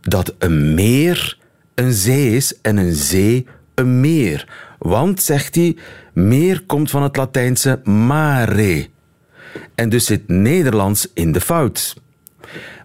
Dat 0.00 0.34
een 0.38 0.74
meer 0.74 1.38
een 1.74 1.92
zee 1.92 2.36
is 2.36 2.60
en 2.60 2.76
een 2.76 2.94
zee 2.94 3.46
een 3.74 4.00
meer. 4.00 4.48
Want, 4.78 5.22
zegt 5.22 5.54
hij, 5.54 5.76
meer 6.12 6.62
komt 6.66 6.90
van 6.90 7.02
het 7.02 7.16
Latijnse 7.16 7.80
mare. 7.84 8.88
En 9.74 9.88
dus 9.88 10.04
zit 10.04 10.28
Nederlands 10.28 11.08
in 11.14 11.32
de 11.32 11.40
fout. 11.40 11.96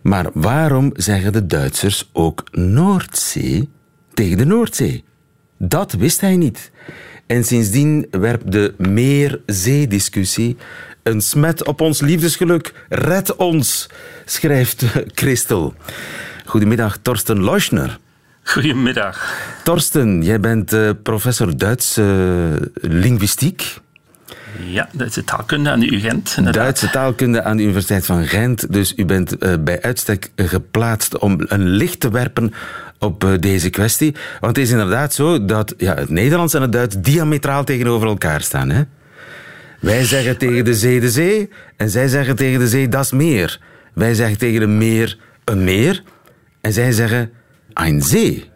Maar 0.01 0.29
waarom 0.33 0.91
zeggen 0.95 1.33
de 1.33 1.45
Duitsers 1.45 2.09
ook 2.13 2.43
Noordzee 2.51 3.69
tegen 4.13 4.37
de 4.37 4.45
Noordzee? 4.45 5.03
Dat 5.57 5.91
wist 5.91 6.21
hij 6.21 6.37
niet. 6.37 6.71
En 7.25 7.43
sindsdien 7.43 8.07
werpt 8.11 8.51
de 8.51 8.73
meer-zee-discussie 8.77 10.57
een 11.03 11.21
smet 11.21 11.65
op 11.67 11.81
ons 11.81 12.01
liefdesgeluk. 12.01 12.73
Red 12.89 13.35
ons, 13.35 13.89
schrijft 14.25 14.85
Christel. 15.19 15.73
Goedemiddag, 16.45 16.97
Torsten 16.97 17.43
Leuschner. 17.43 17.99
Goedemiddag. 18.49 19.33
Torsten, 19.63 20.21
jij 20.23 20.39
bent 20.39 20.73
uh, 20.73 20.89
professor 21.03 21.57
Duitse 21.57 22.01
uh, 22.01 22.91
linguïstiek. 22.91 23.79
Ja, 24.59 24.89
Duitse 24.91 25.23
taalkunde 25.23 25.69
aan 25.69 25.79
de 25.79 25.93
UGent. 25.93 26.33
Inderdaad. 26.37 26.63
Duitse 26.63 26.89
taalkunde 26.89 27.43
aan 27.43 27.57
de 27.57 27.63
Universiteit 27.63 28.05
van 28.05 28.25
Gent. 28.25 28.73
Dus 28.73 28.93
u 28.95 29.05
bent 29.05 29.43
uh, 29.43 29.53
bij 29.59 29.81
uitstek 29.81 30.31
geplaatst 30.35 31.17
om 31.17 31.35
een 31.45 31.67
licht 31.67 31.99
te 31.99 32.09
werpen 32.09 32.53
op 32.99 33.37
deze 33.39 33.69
kwestie. 33.69 34.15
Want 34.39 34.55
het 34.55 34.65
is 34.65 34.71
inderdaad 34.71 35.13
zo 35.13 35.45
dat 35.45 35.73
ja, 35.77 35.95
het 35.95 36.09
Nederlands 36.09 36.53
en 36.53 36.61
het 36.61 36.71
Duits 36.71 36.95
diametraal 36.99 37.63
tegenover 37.63 38.07
elkaar 38.07 38.41
staan. 38.41 38.69
Hè? 38.69 38.83
Wij 39.79 40.03
zeggen 40.03 40.37
tegen 40.37 40.65
de 40.65 40.75
zee 40.75 40.99
de 40.99 41.11
zee 41.11 41.49
en 41.77 41.89
zij 41.89 42.07
zeggen 42.07 42.35
tegen 42.35 42.59
de 42.59 42.67
zee 42.67 42.89
dat 42.89 43.03
is 43.03 43.11
meer. 43.11 43.59
Wij 43.93 44.13
zeggen 44.13 44.37
tegen 44.37 44.61
een 44.61 44.77
meer 44.77 45.17
een 45.43 45.63
meer 45.63 46.03
en 46.61 46.73
zij 46.73 46.91
zeggen 46.91 47.31
een 47.87 48.01
zee. 48.01 48.49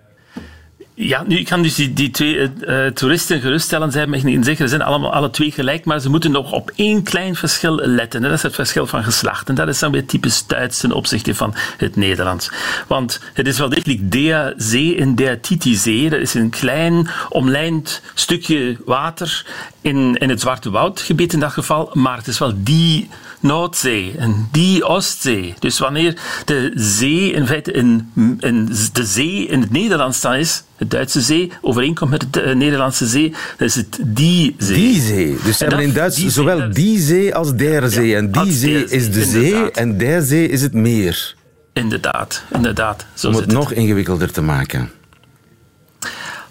Ja, 0.95 1.23
nu 1.27 1.43
kan 1.43 1.62
dus 1.62 1.75
die, 1.75 2.12
twee 2.12 2.51
uh, 2.67 2.88
toeristen 2.88 3.41
geruststellen. 3.41 3.91
Zij 3.91 4.01
hebben 4.01 4.27
in 4.27 4.43
ze 4.43 4.67
zijn 4.67 4.81
allemaal 4.81 5.13
alle 5.13 5.29
twee 5.29 5.51
gelijk, 5.51 5.86
maar 5.86 5.99
ze 5.99 6.09
moeten 6.09 6.31
nog 6.31 6.51
op 6.51 6.71
één 6.75 7.03
klein 7.03 7.36
verschil 7.36 7.75
letten. 7.75 8.21
Dat 8.21 8.31
is 8.31 8.41
het 8.41 8.55
verschil 8.55 8.88
van 8.88 9.03
geslacht. 9.03 9.49
En 9.49 9.55
dat 9.55 9.67
is 9.67 9.79
dan 9.79 9.91
weer 9.91 10.05
typisch 10.05 10.47
Duits 10.47 10.79
ten 10.79 10.91
opzichte 10.91 11.36
van 11.36 11.53
het 11.77 11.95
Nederlands. 11.95 12.51
Want 12.88 13.19
het 13.33 13.47
is 13.47 13.57
wel 13.57 13.69
degelijk 13.69 14.12
der 14.12 14.53
zee 14.57 14.97
en 14.97 15.15
der 15.15 15.39
Titisee. 15.39 16.09
Dat 16.09 16.19
is 16.19 16.33
een 16.33 16.49
klein 16.49 17.09
omlijnd 17.29 18.01
stukje 18.13 18.77
water 18.86 19.45
in, 19.83 20.15
in 20.15 20.29
het 20.29 20.41
Zwarte 20.41 20.69
Woudgebied 20.69 21.33
in 21.33 21.39
dat 21.39 21.51
geval. 21.51 21.89
Maar 21.93 22.17
het 22.17 22.27
is 22.27 22.39
wel 22.39 22.53
die 22.55 23.09
Noordzee 23.39 24.13
en 24.17 24.47
die 24.51 24.83
Oostzee. 24.83 25.53
Dus 25.59 25.79
wanneer 25.79 26.17
de 26.45 26.71
zee 26.75 27.31
in 27.31 27.47
feite 27.47 27.71
in, 27.71 28.11
in 28.39 28.69
de 28.93 29.05
zee 29.05 29.47
in 29.47 29.61
het 29.61 29.71
Nederlands 29.71 30.21
dan 30.21 30.33
is, 30.33 30.63
de 30.77 30.87
Duitse 30.87 31.21
zee, 31.21 31.51
overeenkomt 31.61 32.11
met 32.11 32.25
de 32.31 32.55
Nederlandse 32.55 33.07
zee, 33.07 33.29
dan 33.57 33.67
is 33.67 33.75
het 33.75 33.99
die 34.01 34.55
zee. 34.57 34.75
Die 34.75 35.01
zee. 35.01 35.37
Dus 35.43 35.57
ze 35.57 35.65
hebben 35.65 35.83
in 35.83 35.93
Duits 35.93 36.15
die 36.15 36.29
zowel 36.29 36.57
zee, 36.57 36.69
die 36.69 36.99
zee 36.99 37.35
als 37.35 37.55
der 37.55 37.89
zee. 37.89 38.07
Ja, 38.07 38.17
en 38.17 38.31
die 38.31 38.51
zee 38.51 38.85
is 38.85 39.11
de 39.11 39.23
zee 39.25 39.43
inderdaad. 39.43 39.77
en 39.77 39.97
der 39.97 40.21
zee 40.21 40.47
is 40.47 40.61
het 40.61 40.73
meer. 40.73 41.35
Inderdaad, 41.73 42.43
inderdaad. 42.53 43.05
Zo 43.13 43.27
Om 43.27 43.33
het, 43.33 43.43
het 43.43 43.53
nog 43.53 43.71
ingewikkelder 43.71 44.31
te 44.31 44.41
maken. 44.41 44.91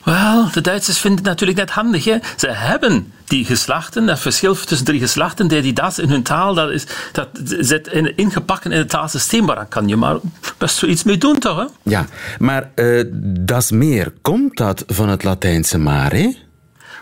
Wel, 0.02 0.50
de 0.52 0.60
Duitsers 0.60 0.98
vinden 0.98 1.18
het 1.18 1.28
natuurlijk 1.28 1.58
net 1.58 1.70
handig. 1.70 2.04
Hè? 2.04 2.16
Ze 2.36 2.48
hebben 2.48 3.12
die 3.24 3.44
geslachten, 3.44 4.06
dat 4.06 4.18
verschil 4.18 4.54
tussen 4.54 4.86
drie 4.86 5.00
geslachten, 5.00 5.48
die, 5.48 5.62
die 5.62 5.72
das 5.72 5.98
in 5.98 6.08
hun 6.08 6.22
taal, 6.22 6.54
dat, 6.54 6.70
is, 6.70 6.86
dat 7.12 7.28
zit 7.42 7.88
in, 7.88 8.16
ingepakt 8.16 8.64
in 8.64 8.70
het 8.70 8.88
taalsysteem, 8.88 9.44
maar 9.44 9.56
daar 9.56 9.66
kan 9.66 9.88
je 9.88 9.96
maar 9.96 10.16
best 10.58 10.76
zoiets 10.76 11.02
mee 11.02 11.18
doen, 11.18 11.38
toch? 11.38 11.58
Hè? 11.58 11.64
Ja, 11.82 12.06
maar 12.38 12.70
uh, 12.74 13.04
dat 13.40 13.70
meer, 13.70 14.12
komt 14.22 14.56
dat 14.56 14.84
van 14.86 15.08
het 15.08 15.24
Latijnse 15.24 15.78
mare? 15.78 16.36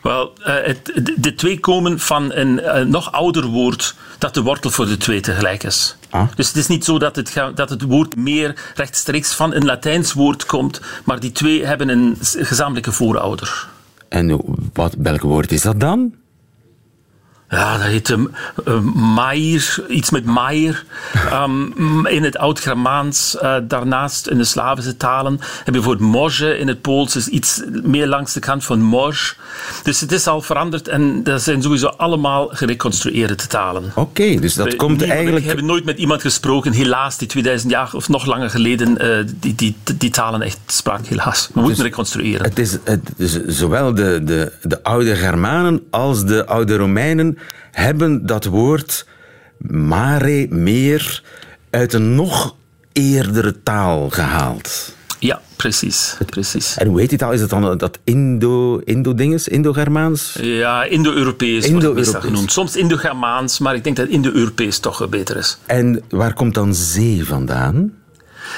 Wel, 0.02 0.32
het, 0.42 1.02
de, 1.16 1.34
twee 1.34 1.60
komen 1.60 1.98
van 1.98 2.32
een 2.32 2.58
uh, 2.58 2.80
nog 2.80 3.12
ouder 3.12 3.46
woord 3.46 3.94
dat 4.18 4.34
de 4.34 4.42
wortel 4.42 4.70
voor 4.70 4.86
de 4.86 4.96
twee 4.96 5.20
tegelijk 5.20 5.62
is. 5.62 5.96
Ah. 6.10 6.28
Dus 6.34 6.46
het 6.46 6.56
is 6.56 6.66
niet 6.66 6.84
zo 6.84 6.98
dat 6.98 7.16
het, 7.16 7.34
dat 7.54 7.70
het 7.70 7.82
woord 7.82 8.16
meer 8.16 8.72
rechtstreeks 8.74 9.34
van 9.34 9.54
een 9.54 9.64
Latijns 9.64 10.12
woord 10.12 10.46
komt, 10.46 10.80
maar 11.04 11.20
die 11.20 11.32
twee 11.32 11.64
hebben 11.64 11.88
een 11.88 12.16
gezamenlijke 12.20 12.92
voorouder. 12.92 13.68
En 14.08 14.40
wat, 14.72 14.94
welk 14.98 15.22
woord 15.22 15.52
is 15.52 15.62
dat 15.62 15.80
dan? 15.80 16.14
Ja, 17.50 17.76
dat 17.76 17.86
heet 17.86 18.08
um, 18.08 18.30
uh, 18.68 18.80
Maier, 19.14 19.84
iets 19.88 20.10
met 20.10 20.24
Maier. 20.24 20.84
Um, 21.32 22.06
in 22.06 22.22
het 22.22 22.38
Oud-Germaans, 22.38 23.36
uh, 23.42 23.56
daarnaast 23.62 24.26
in 24.26 24.36
de 24.36 24.44
Slavische 24.44 24.96
talen 24.96 25.40
heb 25.64 25.74
je 25.74 25.82
voor 25.82 25.92
het 25.92 26.00
Morge 26.00 26.58
in 26.58 26.68
het 26.68 26.80
Pools 26.80 27.16
is 27.16 27.28
iets 27.28 27.62
meer 27.82 28.06
langs 28.06 28.32
de 28.32 28.40
kant 28.40 28.64
van 28.64 28.80
Morge. 28.80 29.34
Dus 29.82 30.00
het 30.00 30.12
is 30.12 30.26
al 30.26 30.40
veranderd 30.40 30.88
en 30.88 31.22
dat 31.22 31.42
zijn 31.42 31.62
sowieso 31.62 31.86
allemaal 31.86 32.48
gereconstrueerde 32.48 33.34
talen. 33.34 33.84
Oké, 33.84 34.00
okay, 34.00 34.38
dus 34.38 34.54
dat 34.54 34.66
we, 34.66 34.76
komt 34.76 35.02
eigenlijk... 35.02 35.40
We 35.40 35.46
hebben 35.46 35.66
nooit 35.66 35.84
met 35.84 35.98
iemand 35.98 36.20
gesproken, 36.20 36.72
helaas, 36.72 37.18
die 37.18 37.28
2000 37.28 37.72
jaar 37.72 37.90
of 37.92 38.08
nog 38.08 38.26
langer 38.26 38.50
geleden 38.50 39.04
uh, 39.04 39.26
die, 39.36 39.54
die, 39.54 39.76
die 39.98 40.10
talen 40.10 40.42
echt 40.42 40.58
sprak, 40.66 41.06
helaas. 41.06 41.46
We 41.46 41.52
dus 41.54 41.62
moeten 41.62 41.84
reconstrueren. 41.84 42.44
Het 42.44 42.58
is, 42.58 42.78
het 42.84 43.10
is 43.16 43.44
zowel 43.46 43.94
de, 43.94 44.20
de, 44.24 44.52
de 44.62 44.82
oude 44.82 45.16
Germanen 45.16 45.82
als 45.90 46.24
de 46.24 46.46
oude 46.46 46.76
Romeinen 46.76 47.38
hebben 47.70 48.26
dat 48.26 48.44
woord 48.44 49.06
mare, 49.68 50.46
meer, 50.50 51.22
uit 51.70 51.92
een 51.92 52.14
nog 52.14 52.54
eerdere 52.92 53.62
taal 53.62 54.10
gehaald. 54.10 54.94
Ja, 55.18 55.40
precies. 55.56 56.16
precies. 56.26 56.76
En 56.76 56.86
hoe 56.86 57.00
heet 57.00 57.08
die 57.08 57.18
taal? 57.18 57.32
Is 57.32 57.40
het 57.40 57.50
dan 57.50 57.78
dat 57.78 57.98
Indo, 58.04 58.78
Indo-dinges, 58.78 59.48
Indo-Germaans? 59.48 60.36
Ja, 60.40 60.84
Indo-Europees 60.84 61.66
Indo 61.66 61.94
wordt 61.94 62.14
genoemd. 62.14 62.52
Soms 62.52 62.76
Indo-Germaans, 62.76 63.58
maar 63.58 63.74
ik 63.74 63.84
denk 63.84 63.96
dat 63.96 64.08
Indo-Europees 64.08 64.78
toch 64.78 65.08
beter 65.08 65.36
is. 65.36 65.58
En 65.66 66.02
waar 66.08 66.32
komt 66.32 66.54
dan 66.54 66.74
zee 66.74 67.24
vandaan? 67.24 67.92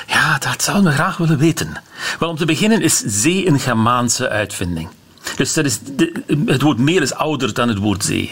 Ja, 0.06 0.38
dat 0.38 0.62
zouden 0.62 0.90
we 0.90 0.92
graag 0.92 1.16
willen 1.16 1.38
weten. 1.38 1.82
Wel, 2.18 2.28
om 2.28 2.36
te 2.36 2.44
beginnen 2.44 2.82
is 2.82 3.02
zee 3.06 3.46
een 3.46 3.60
Germaanse 3.60 4.28
uitvinding. 4.28 4.88
Dus 5.36 5.52
dat 5.52 5.64
is 5.64 5.80
het 6.46 6.62
woord 6.62 6.78
meer 6.78 7.02
is 7.02 7.14
ouder 7.14 7.54
dan 7.54 7.68
het 7.68 7.78
woord 7.78 8.04
zee. 8.04 8.30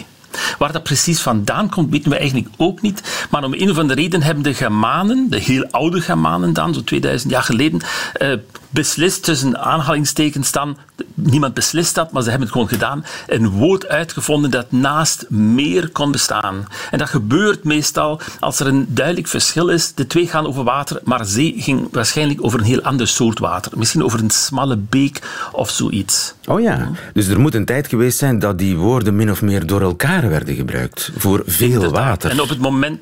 Waar 0.59 0.73
dat 0.73 0.83
precies 0.83 1.21
vandaan 1.21 1.69
komt, 1.69 1.90
weten 1.90 2.11
we 2.11 2.16
eigenlijk 2.16 2.49
ook 2.57 2.81
niet. 2.81 3.27
Maar 3.31 3.45
om 3.45 3.55
een 3.55 3.71
of 3.71 3.79
andere 3.79 4.01
reden 4.01 4.23
hebben 4.23 4.45
de 4.45 4.55
Germanen, 4.55 5.27
de 5.31 5.38
heel 5.38 5.66
oude 5.71 6.01
Germanen 6.01 6.53
dan, 6.53 6.75
zo 6.75 6.85
2000 6.85 7.33
jaar 7.33 7.43
geleden, 7.43 7.81
eh, 8.12 8.33
beslist 8.71 9.25
tussen 9.25 9.59
aanhalingstekens 9.59 10.53
dan, 10.53 10.77
niemand 11.14 11.55
beslist 11.55 11.95
dat, 11.95 12.12
maar 12.12 12.23
ze 12.23 12.29
hebben 12.29 12.47
het 12.47 12.57
gewoon 12.57 12.73
gedaan, 12.73 13.05
een 13.27 13.49
woord 13.49 13.88
uitgevonden 13.88 14.51
dat 14.51 14.73
naast 14.73 15.27
meer 15.29 15.88
kon 15.88 16.12
bestaan. 16.12 16.66
En 16.90 16.99
dat 16.99 17.09
gebeurt 17.09 17.64
meestal 17.64 18.21
als 18.40 18.61
er 18.61 18.66
een 18.66 18.87
duidelijk 18.88 19.27
verschil 19.27 19.69
is. 19.69 19.95
De 19.95 20.07
twee 20.07 20.27
gaan 20.27 20.47
over 20.47 20.64
water, 20.64 21.01
maar 21.05 21.25
zee 21.25 21.55
ging 21.57 21.88
waarschijnlijk 21.93 22.45
over 22.45 22.59
een 22.59 22.64
heel 22.64 22.83
ander 22.83 23.09
soort 23.09 23.38
water. 23.38 23.79
Misschien 23.79 24.05
over 24.05 24.21
een 24.21 24.31
smalle 24.31 24.77
beek 24.77 25.23
of 25.53 25.71
zoiets. 25.71 26.35
Oh 26.47 26.61
ja, 26.61 26.90
dus 27.12 27.27
er 27.27 27.40
moet 27.40 27.55
een 27.55 27.64
tijd 27.64 27.88
geweest 27.88 28.19
zijn 28.19 28.38
dat 28.38 28.59
die 28.59 28.77
woorden 28.77 29.16
min 29.16 29.31
of 29.31 29.43
meer 29.43 29.66
door 29.66 29.81
elkaar 29.81 30.20
werden 30.29 30.55
gebruikt 30.55 31.11
voor 31.17 31.43
veel 31.47 31.91
water. 31.91 32.31
En 32.31 32.41
op 32.41 32.49
het 32.49 32.61
moment 32.61 32.99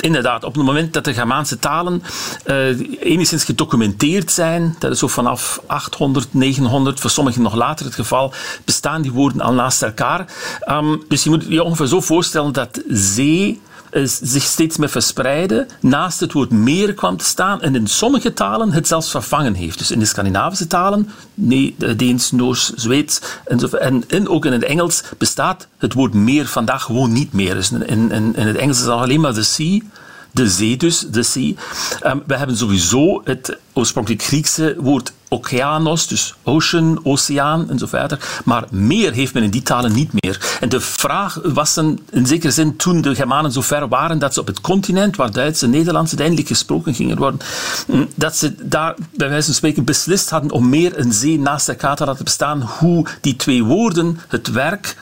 Inderdaad, 0.00 0.44
op 0.44 0.54
het 0.54 0.64
moment 0.64 0.92
dat 0.92 1.04
de 1.04 1.14
Germaanse 1.14 1.58
talen 1.58 2.02
uh, 2.46 2.66
enigszins 3.00 3.44
gedocumenteerd 3.44 4.30
zijn, 4.30 4.76
dat 4.78 4.92
is 4.92 4.98
zo 4.98 5.06
vanaf 5.06 5.60
800, 5.66 6.34
900, 6.34 7.00
voor 7.00 7.10
sommigen 7.10 7.42
nog 7.42 7.54
later 7.54 7.86
het 7.86 7.94
geval, 7.94 8.32
bestaan 8.64 9.02
die 9.02 9.12
woorden 9.12 9.40
al 9.40 9.52
naast 9.52 9.82
elkaar. 9.82 10.26
Um, 10.70 11.04
dus 11.08 11.24
je 11.24 11.30
moet 11.30 11.44
je 11.48 11.62
ongeveer 11.62 11.86
zo 11.86 12.00
voorstellen 12.00 12.52
dat 12.52 12.82
zee 12.88 13.60
zich 14.04 14.42
steeds 14.42 14.76
meer 14.76 14.88
verspreiden, 14.88 15.66
naast 15.80 16.20
het 16.20 16.32
woord 16.32 16.50
meer 16.50 16.94
kwam 16.94 17.16
te 17.16 17.24
staan 17.24 17.62
en 17.62 17.74
in 17.74 17.86
sommige 17.86 18.32
talen 18.32 18.72
het 18.72 18.86
zelfs 18.86 19.10
vervangen 19.10 19.54
heeft. 19.54 19.78
Dus 19.78 19.90
in 19.90 19.98
de 19.98 20.04
Scandinavische 20.04 20.66
talen, 20.66 21.10
nee, 21.34 21.74
Deens, 21.96 22.30
Noors, 22.30 22.72
Zweeds 22.74 23.20
en, 23.44 24.04
en, 24.08 24.28
ook 24.28 24.44
in 24.44 24.52
het 24.52 24.64
Engels 24.64 25.02
bestaat 25.18 25.68
het 25.78 25.92
woord 25.92 26.14
meer 26.14 26.46
vandaag 26.46 26.82
gewoon 26.82 27.12
niet 27.12 27.32
meer. 27.32 27.54
Dus 27.54 27.70
in, 27.72 28.10
in, 28.10 28.34
in 28.36 28.46
het 28.46 28.56
Engels 28.56 28.76
is 28.76 28.84
het 28.84 28.92
alleen 28.92 29.20
maar 29.20 29.34
de 29.34 29.42
sea 29.42 29.80
de 30.36 30.48
zee 30.48 30.76
dus, 30.76 31.06
de 31.10 31.22
sea. 31.22 31.52
Um, 32.04 32.22
we 32.26 32.36
hebben 32.36 32.56
sowieso 32.56 33.20
het 33.24 33.58
oorspronkelijk 33.72 34.22
Griekse 34.22 34.76
woord 34.78 35.12
okeanos, 35.28 36.06
dus 36.06 36.34
ocean, 36.42 37.00
oceaan 37.02 37.70
en 37.70 37.78
zo 37.78 37.86
verder. 37.86 38.40
Maar 38.44 38.64
meer 38.70 39.12
heeft 39.12 39.34
men 39.34 39.42
in 39.42 39.50
die 39.50 39.62
talen 39.62 39.92
niet 39.92 40.10
meer. 40.12 40.58
En 40.60 40.68
de 40.68 40.80
vraag 40.80 41.40
was 41.42 41.74
dan 41.74 42.00
in 42.10 42.26
zekere 42.26 42.52
zin 42.52 42.76
toen 42.76 43.00
de 43.00 43.14
Germanen 43.14 43.52
zo 43.52 43.60
ver 43.60 43.88
waren 43.88 44.18
dat 44.18 44.34
ze 44.34 44.40
op 44.40 44.46
het 44.46 44.60
continent, 44.60 45.16
waar 45.16 45.32
Duits 45.32 45.62
en 45.62 45.70
Nederlands 45.70 46.08
uiteindelijk 46.08 46.48
gesproken 46.48 46.94
gingen 46.94 47.18
worden, 47.18 47.40
mm, 47.86 48.08
dat 48.14 48.36
ze 48.36 48.54
daar 48.62 48.94
bij 49.14 49.28
wijze 49.28 49.46
van 49.46 49.54
spreken 49.54 49.84
beslist 49.84 50.30
hadden 50.30 50.50
om 50.50 50.68
meer 50.68 50.98
een 50.98 51.12
zee 51.12 51.38
naast 51.38 51.68
elkaar 51.68 51.96
te 51.96 52.04
laten 52.04 52.24
bestaan, 52.24 52.62
hoe 52.62 53.06
die 53.20 53.36
twee 53.36 53.64
woorden 53.64 54.20
het 54.28 54.50
werk 54.50 54.96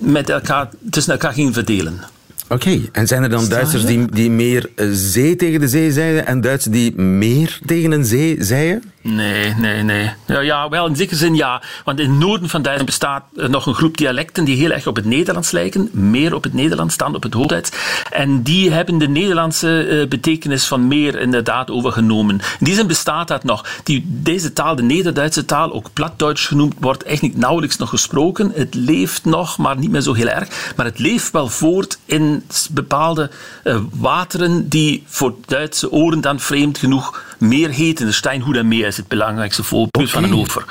met 0.00 0.30
elkaar, 0.30 0.68
tussen 0.90 1.12
elkaar 1.12 1.32
gingen 1.32 1.52
verdelen. 1.52 2.15
Oké, 2.48 2.80
en 2.92 3.06
zijn 3.06 3.22
er 3.22 3.28
dan 3.28 3.48
Duitsers 3.48 3.84
die, 3.86 4.06
die 4.12 4.30
meer 4.30 4.70
eh, 4.74 4.86
zee 4.92 5.36
tegen 5.36 5.60
de 5.60 5.68
zee 5.68 5.92
zeiden 5.92 6.26
en 6.26 6.40
Duitsers 6.40 6.74
die 6.74 7.00
meer 7.00 7.58
tegen 7.66 7.92
een 7.92 8.04
zee 8.04 8.36
zeiden? 8.44 8.82
Nee, 9.06 9.54
nee, 9.54 9.82
nee. 9.82 10.10
Ja, 10.26 10.40
ja, 10.40 10.68
wel 10.68 10.86
in 10.86 10.96
zekere 10.96 11.16
zin 11.16 11.34
ja. 11.34 11.62
Want 11.84 12.00
in 12.00 12.10
het 12.10 12.18
noorden 12.18 12.48
van 12.48 12.62
Duitsland 12.62 12.90
bestaat 12.90 13.24
nog 13.32 13.66
een 13.66 13.74
groep 13.74 13.96
dialecten 13.96 14.44
die 14.44 14.56
heel 14.56 14.70
erg 14.70 14.86
op 14.86 14.96
het 14.96 15.04
Nederlands 15.04 15.50
lijken. 15.50 15.88
Meer 15.92 16.34
op 16.34 16.42
het 16.42 16.54
Nederlands 16.54 16.96
dan 16.96 17.14
op 17.14 17.22
het 17.22 17.34
Hoogduits. 17.34 17.70
En 18.10 18.42
die 18.42 18.70
hebben 18.70 18.98
de 18.98 19.08
Nederlandse 19.08 19.88
uh, 19.88 20.08
betekenis 20.08 20.66
van 20.66 20.88
meer 20.88 21.20
inderdaad 21.20 21.70
overgenomen. 21.70 22.40
In 22.58 22.64
die 22.64 22.74
zin 22.74 22.86
bestaat 22.86 23.28
dat 23.28 23.44
nog. 23.44 23.66
Die, 23.82 24.04
deze 24.06 24.52
taal, 24.52 24.76
de 24.76 24.82
Nederduitse 24.82 25.44
taal, 25.44 25.72
ook 25.72 25.92
Platduits 25.92 26.46
genoemd, 26.46 26.74
wordt 26.80 27.04
eigenlijk 27.04 27.36
nauwelijks 27.36 27.76
nog 27.76 27.88
gesproken. 27.88 28.52
Het 28.54 28.74
leeft 28.74 29.24
nog, 29.24 29.58
maar 29.58 29.78
niet 29.78 29.90
meer 29.90 30.00
zo 30.00 30.14
heel 30.14 30.28
erg. 30.28 30.72
Maar 30.76 30.86
het 30.86 30.98
leeft 30.98 31.30
wel 31.30 31.48
voort 31.48 31.98
in 32.04 32.44
bepaalde 32.70 33.30
uh, 33.64 33.78
wateren 33.92 34.68
die 34.68 35.04
voor 35.06 35.34
Duitse 35.46 35.90
oren 35.90 36.20
dan 36.20 36.40
vreemd 36.40 36.78
genoeg 36.78 37.24
meer 37.38 37.70
heten. 37.70 38.06
De 38.06 38.12
Steinhoeder 38.12 38.66
meer 38.66 38.86
is 38.86 38.96
het 38.96 39.08
belangrijkste 39.08 39.62
voorbeeld 39.62 40.10
van 40.10 40.24
een 40.24 40.34
over. 40.34 40.64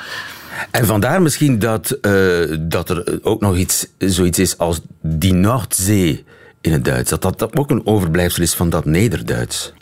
En 0.71 0.85
vandaar 0.85 1.21
misschien 1.21 1.59
dat, 1.59 1.97
uh, 2.01 2.57
dat 2.59 2.89
er 2.89 3.19
ook 3.21 3.41
nog 3.41 3.57
iets, 3.57 3.87
zoiets 3.97 4.39
is 4.39 4.57
als 4.57 4.79
die 5.01 5.33
Noordzee 5.33 6.23
in 6.61 6.71
het 6.71 6.85
Duits. 6.85 7.09
Dat 7.09 7.21
dat 7.21 7.57
ook 7.57 7.69
een 7.69 7.85
overblijfsel 7.85 8.43
is 8.43 8.53
van 8.53 8.69
dat 8.69 8.85
Nederduits. 8.85 9.73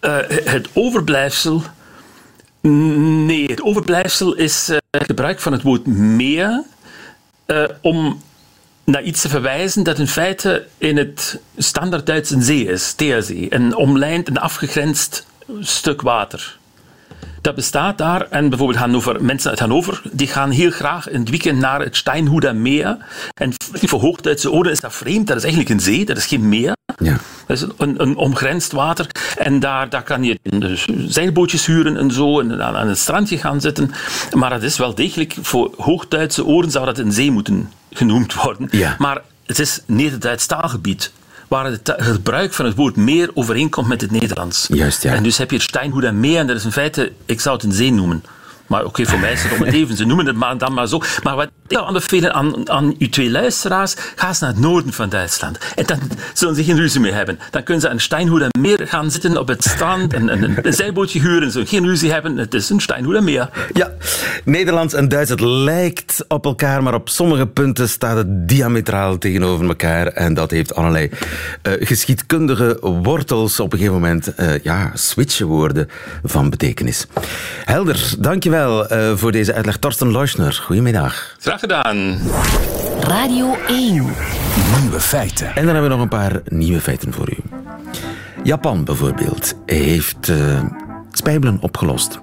Uh, 0.00 0.16
het 0.28 0.68
overblijfsel. 0.72 1.62
Nee, 2.60 3.46
het 3.46 3.62
overblijfsel 3.62 4.34
is 4.34 4.68
uh, 4.70 4.76
het 4.90 5.04
gebruik 5.04 5.40
van 5.40 5.52
het 5.52 5.62
woord 5.62 5.86
meer 5.86 6.62
om 7.80 8.22
naar 8.84 9.02
iets 9.02 9.20
te 9.20 9.28
verwijzen 9.28 9.82
dat 9.82 9.98
in 9.98 10.08
feite 10.08 10.66
in 10.78 10.96
het 10.96 11.40
standaard 11.56 12.06
Duits 12.06 12.30
een 12.30 12.42
zee 12.42 12.64
is, 12.66 12.92
Theerzee. 12.92 13.46
Een 13.54 13.76
omlijnd 13.76 14.28
en 14.28 14.36
afgegrensd 14.36 15.26
stuk 15.60 16.02
water. 16.02 16.58
Dat 17.40 17.54
bestaat 17.54 17.98
daar. 17.98 18.26
En 18.30 18.48
bijvoorbeeld 18.48 18.78
Hannover, 18.78 19.24
mensen 19.24 19.50
uit 19.50 19.58
Hannover 19.58 20.02
die 20.12 20.26
gaan 20.26 20.50
heel 20.50 20.70
graag 20.70 21.08
in 21.08 21.20
het 21.20 21.30
weekend 21.30 21.58
naar 21.58 21.80
het 21.80 21.96
Steinhuder 21.96 22.56
Meer. 22.56 22.96
En 23.34 23.52
voor 23.72 24.00
Hoogduitse 24.00 24.50
oren 24.50 24.70
is 24.70 24.80
dat 24.80 24.94
vreemd. 24.94 25.26
Dat 25.26 25.36
is 25.36 25.42
eigenlijk 25.42 25.72
een 25.72 25.80
zee, 25.80 26.04
dat 26.04 26.16
is 26.16 26.26
geen 26.26 26.48
meer. 26.48 26.76
Ja. 26.98 27.16
Dat 27.46 27.56
is 27.56 27.64
een, 27.76 28.02
een 28.02 28.16
omgrensd 28.16 28.72
water. 28.72 29.06
En 29.36 29.60
daar, 29.60 29.88
daar 29.88 30.02
kan 30.02 30.24
je 30.24 30.38
zeilbootjes 31.08 31.66
huren 31.66 31.96
en 31.96 32.10
zo. 32.10 32.40
En 32.40 32.62
aan, 32.62 32.76
aan 32.76 32.88
het 32.88 32.98
strandje 32.98 33.38
gaan 33.38 33.60
zitten. 33.60 33.90
Maar 34.32 34.50
dat 34.50 34.62
is 34.62 34.76
wel 34.76 34.94
degelijk, 34.94 35.36
voor 35.40 35.74
Hoogduitse 35.76 36.44
oren 36.44 36.70
zou 36.70 36.84
dat 36.84 36.98
een 36.98 37.12
zee 37.12 37.30
moeten 37.30 37.72
genoemd 37.92 38.34
worden. 38.34 38.68
Ja. 38.70 38.94
Maar 38.98 39.22
het 39.46 39.58
is 39.58 39.82
Neder-Duits 39.86 40.46
taalgebied 40.46 41.12
waar 41.48 41.64
het 41.64 41.94
gebruik 41.96 42.52
van 42.52 42.64
het 42.64 42.74
woord 42.74 42.96
meer 42.96 43.30
overeenkomt 43.34 43.88
met 43.88 44.00
het 44.00 44.10
Nederlands. 44.10 44.66
Juist, 44.72 45.02
ja. 45.02 45.14
En 45.14 45.22
dus 45.22 45.38
heb 45.38 45.50
je 45.50 45.60
Steinhoed 45.60 46.04
en 46.04 46.20
Mee, 46.20 46.38
en 46.38 46.46
dat 46.46 46.56
is 46.56 46.64
in 46.64 46.72
feite, 46.72 47.12
ik 47.24 47.40
zou 47.40 47.56
het 47.56 47.64
een 47.64 47.72
zee 47.72 47.92
noemen. 47.92 48.24
Maar 48.66 48.84
oké, 48.84 49.06
voor 49.06 49.18
mij 49.24 49.32
is 49.32 49.42
het 49.42 49.52
om 49.52 49.62
het 49.62 49.74
even. 49.74 49.96
Ze 49.96 50.04
noemen 50.04 50.26
het 50.26 50.36
maar 50.36 50.58
dan 50.58 50.72
maar 50.72 50.86
zo. 50.86 51.00
Maar 51.22 51.36
wat 51.36 51.50
ik 51.68 51.78
aanbevelen 51.78 52.34
aan, 52.34 52.70
aan 52.70 52.94
uw 52.98 53.08
twee 53.08 53.30
luisteraars, 53.30 53.94
ga 54.16 54.28
eens 54.28 54.40
naar 54.40 54.50
het 54.50 54.58
noorden 54.58 54.92
van 54.92 55.08
Duitsland. 55.08 55.58
En 55.74 55.86
dan 55.86 55.98
zullen 56.34 56.54
ze 56.54 56.64
geen 56.64 56.76
ruzie 56.76 57.00
meer 57.00 57.14
hebben. 57.14 57.38
Dan 57.50 57.62
kunnen 57.62 57.82
ze 57.82 57.88
aan 57.88 58.00
Steinhoeder 58.00 58.48
Meer 58.58 58.86
gaan 58.86 59.10
zitten 59.10 59.38
op 59.38 59.48
het 59.48 59.64
strand 59.64 60.12
en, 60.12 60.28
en 60.28 60.66
een, 60.66 60.72
zeilbootje 60.72 61.20
huren. 61.20 61.50
Ze 61.50 61.66
geen 61.66 61.86
ruzie 61.86 62.12
hebben. 62.12 62.36
Het 62.36 62.54
is 62.54 62.70
een 62.70 62.80
Steinhoeder 62.80 63.22
Meer. 63.22 63.50
Ja, 63.72 63.92
Nederlands 64.44 64.94
en 64.94 65.08
Duits, 65.08 65.30
het 65.30 65.40
lijkt 65.40 66.24
op 66.28 66.44
elkaar, 66.44 66.82
maar 66.82 66.94
op 66.94 67.08
sommige 67.08 67.46
punten 67.46 67.88
staat 67.88 68.16
het 68.16 68.48
diametraal 68.48 69.18
tegenover 69.18 69.66
elkaar. 69.68 70.06
En 70.06 70.34
dat 70.34 70.50
heeft 70.50 70.74
allerlei 70.74 71.10
uh, 71.62 71.72
geschiedkundige 71.78 72.78
wortels. 72.80 73.60
Op 73.60 73.72
een 73.72 73.78
gegeven 73.78 74.00
moment, 74.00 74.32
uh, 74.40 74.58
ja, 74.62 74.90
switchen 74.94 75.46
woorden 75.46 75.88
van 76.24 76.50
betekenis. 76.50 77.06
Helder, 77.64 78.14
dankjewel 78.18 78.46
dankjewel 78.48 78.92
uh, 78.92 79.16
voor 79.16 79.32
deze 79.32 79.54
uitleg. 79.54 79.76
Torsten 79.76 80.12
Leuschner, 80.12 80.62
goedemiddag. 80.64 81.36
Graag 81.40 81.57
gedaan. 81.58 82.18
Radio 83.00 83.54
1. 83.66 83.92
Nieuwe 84.80 85.00
feiten. 85.00 85.46
En 85.46 85.54
dan 85.54 85.64
hebben 85.64 85.82
we 85.82 85.88
nog 85.88 86.00
een 86.00 86.08
paar 86.08 86.40
nieuwe 86.44 86.80
feiten 86.80 87.12
voor 87.12 87.30
u. 87.30 87.36
Japan 88.42 88.84
bijvoorbeeld 88.84 89.54
heeft 89.66 90.28
uh, 90.28 90.62
spijbelen 91.12 91.58
opgelost. 91.60 92.20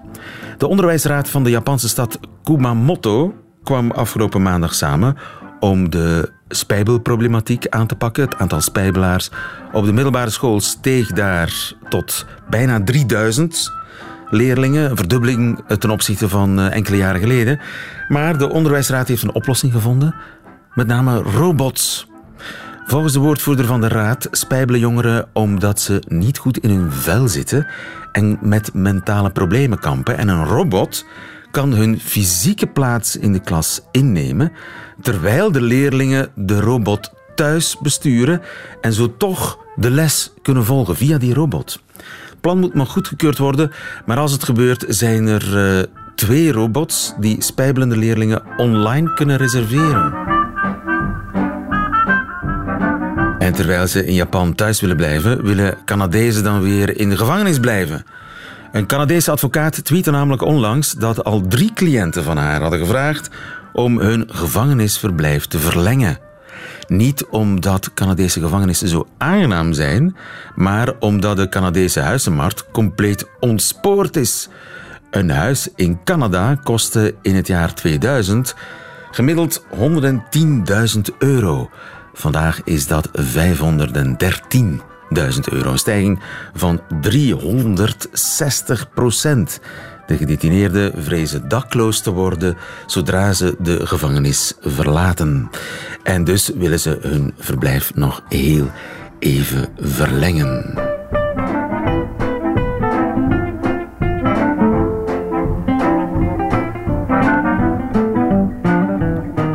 De 0.58 0.68
onderwijsraad 0.68 1.30
van 1.30 1.44
de 1.44 1.50
Japanse 1.50 1.90
stad 1.90 2.20
Kumamoto 2.44 3.34
kwam 3.64 3.92
afgelopen 3.92 4.42
maandag 4.42 4.74
samen 4.74 5.18
om 5.60 5.90
de 5.90 6.32
spijbelproblematiek 6.48 7.68
aan 7.68 7.88
te 7.88 7.96
pakken. 7.96 8.24
Het 8.24 8.36
aantal 8.36 8.62
spijbelaars 8.62 9.30
op 9.72 9.86
de 9.86 9.94
middelbare 9.94 10.30
school 10.30 10.60
steeg 10.60 11.12
daar 11.12 11.74
tot 11.90 12.26
bijna 12.50 12.84
3000 12.84 13.72
leerlingen. 14.30 14.90
Een 14.90 14.98
verdubbeling 14.98 15.60
ten 15.80 15.90
opzichte 15.90 16.30
van 16.30 16.60
eh, 16.60 16.76
enkele 16.76 16.98
jaren 16.98 17.22
geleden. 17.22 17.60
Maar 18.08 18.38
de 18.38 18.50
onderwijsraad 18.50 19.08
heeft 19.08 19.24
een 19.24 19.34
oplossing 19.34 19.72
gevonden. 19.72 20.16
Met 20.74 20.88
name 20.88 21.18
robots. 21.18 22.08
Volgens 22.86 23.14
de 23.14 23.20
woordvoerder 23.20 23.66
van 23.66 23.82
de 23.82 23.88
raad 23.88 24.28
spijbelen 24.32 24.80
jongeren 24.80 25.28
omdat 25.34 25.80
ze 25.80 26.04
niet 26.08 26.38
goed 26.38 26.58
in 26.58 26.70
hun 26.70 26.92
vel 26.92 27.28
zitten 27.28 27.68
en 28.12 28.38
met 28.42 28.74
mentale 28.74 29.30
problemen 29.30 29.80
kampen. 29.80 30.18
En 30.18 30.28
een 30.28 30.46
robot 30.46 31.06
kan 31.52 31.74
hun 31.74 32.00
fysieke 32.00 32.68
plaats 32.68 33.18
in 33.18 33.34
de 33.34 33.40
klas 33.40 33.82
innemen, 33.92 34.52
terwijl 35.02 35.52
de 35.52 35.62
leerlingen 35.62 36.30
de 36.36 36.60
robot 36.60 37.12
thuis 37.36 37.78
besturen 37.82 38.42
en 38.82 38.94
zo 38.94 39.18
toch 39.18 39.60
de 39.76 39.92
les 39.92 40.34
kunnen 40.42 40.66
volgen 40.66 40.96
via 40.96 41.18
die 41.18 41.34
robot 41.34 41.84
plan 42.46 42.60
moet 42.60 42.74
nog 42.74 42.92
goedgekeurd 42.92 43.38
worden, 43.38 43.72
maar 44.06 44.18
als 44.18 44.32
het 44.32 44.44
gebeurt 44.44 44.86
zijn 44.88 45.28
er 45.28 45.78
uh, 45.78 45.84
twee 46.16 46.52
robots 46.52 47.14
die 47.20 47.42
spijbelende 47.42 47.98
leerlingen 47.98 48.42
online 48.58 49.14
kunnen 49.14 49.38
reserveren. 49.38 50.14
En 53.40 53.54
terwijl 53.54 53.88
ze 53.88 54.06
in 54.06 54.14
Japan 54.14 54.56
thuis 54.56 54.82
willen 54.82 54.96
blijven, 54.96 55.44
willen 55.44 55.78
Canadezen 55.86 56.44
dan 56.44 56.62
weer 56.62 57.00
in 57.00 57.10
de 57.10 57.18
gevangenis 57.18 57.60
blijven. 57.60 58.06
Een 58.72 58.86
Canadese 58.86 59.32
advocaat 59.32 59.86
tweette 59.86 60.12
namelijk 60.12 60.42
onlangs 60.42 60.92
dat 60.92 61.24
al 61.24 61.48
drie 61.48 61.74
cliënten 61.74 62.24
van 62.24 62.38
haar 62.38 62.62
hadden 62.62 62.80
gevraagd 62.80 63.30
om 63.74 64.00
hun 64.00 64.30
gevangenisverblijf 64.32 65.46
te 65.46 65.60
verlengen. 65.60 66.18
Niet 66.88 67.26
omdat 67.26 67.94
Canadese 67.94 68.40
gevangenissen 68.40 68.88
zo 68.88 69.08
aangenaam 69.18 69.74
zijn, 69.74 70.16
maar 70.56 70.94
omdat 71.00 71.38
de 71.38 71.50
Canadese 71.50 72.00
huizenmarkt 72.00 72.72
compleet 72.72 73.28
ontspoord 73.40 74.16
is. 74.16 74.50
Een 75.12 75.30
huis 75.30 75.70
in 75.76 76.00
Canada 76.04 76.56
kostte 76.64 77.16
in 77.22 77.36
het 77.36 77.48
jaar 77.48 77.74
2000 77.74 78.56
gemiddeld 79.12 79.66
110.000 79.70 81.02
euro. 81.18 81.70
Vandaag 82.14 82.64
is 82.64 82.88
dat 82.88 83.10
513 83.14 84.82
1000 85.10 85.50
euro. 85.50 85.72
Een 85.72 85.78
stijging 85.78 86.20
van 86.54 86.82
360 87.02 88.90
procent. 88.94 89.60
De 90.08 90.18
gedetineerden 90.18 91.04
vrezen 91.04 91.48
dakloos 91.48 92.02
te 92.02 92.12
worden 92.12 92.58
zodra 92.86 93.34
ze 93.34 93.56
de 93.60 93.86
gevangenis 93.86 94.54
verlaten. 94.62 95.50
En 96.04 96.24
dus 96.24 96.52
willen 96.56 96.80
ze 96.80 96.98
hun 97.02 97.34
verblijf 97.38 97.96
nog 97.96 98.24
heel 98.30 98.72
even 99.20 99.68
verlengen. 99.80 100.94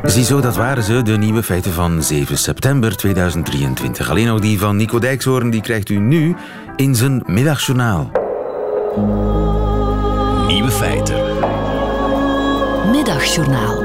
Ziezo, 0.03 0.41
dat 0.41 0.57
waren 0.57 0.83
ze, 0.83 1.03
de 1.03 1.17
nieuwe 1.17 1.43
feiten 1.43 1.73
van 1.73 2.03
7 2.03 2.39
september 2.39 2.97
2023. 2.97 4.11
Alleen 4.11 4.27
nog 4.27 4.41
die 4.41 4.59
van 4.59 4.77
Nico 4.77 4.99
Dijkshoorn, 4.99 5.51
die 5.51 5.61
krijgt 5.61 5.89
u 5.89 5.99
nu 5.99 6.35
in 6.77 6.95
zijn 6.95 7.23
middagjournaal. 7.27 8.11
Nieuwe 10.51 10.71
feiten. 10.71 11.17
Middagjournaal. 12.91 13.77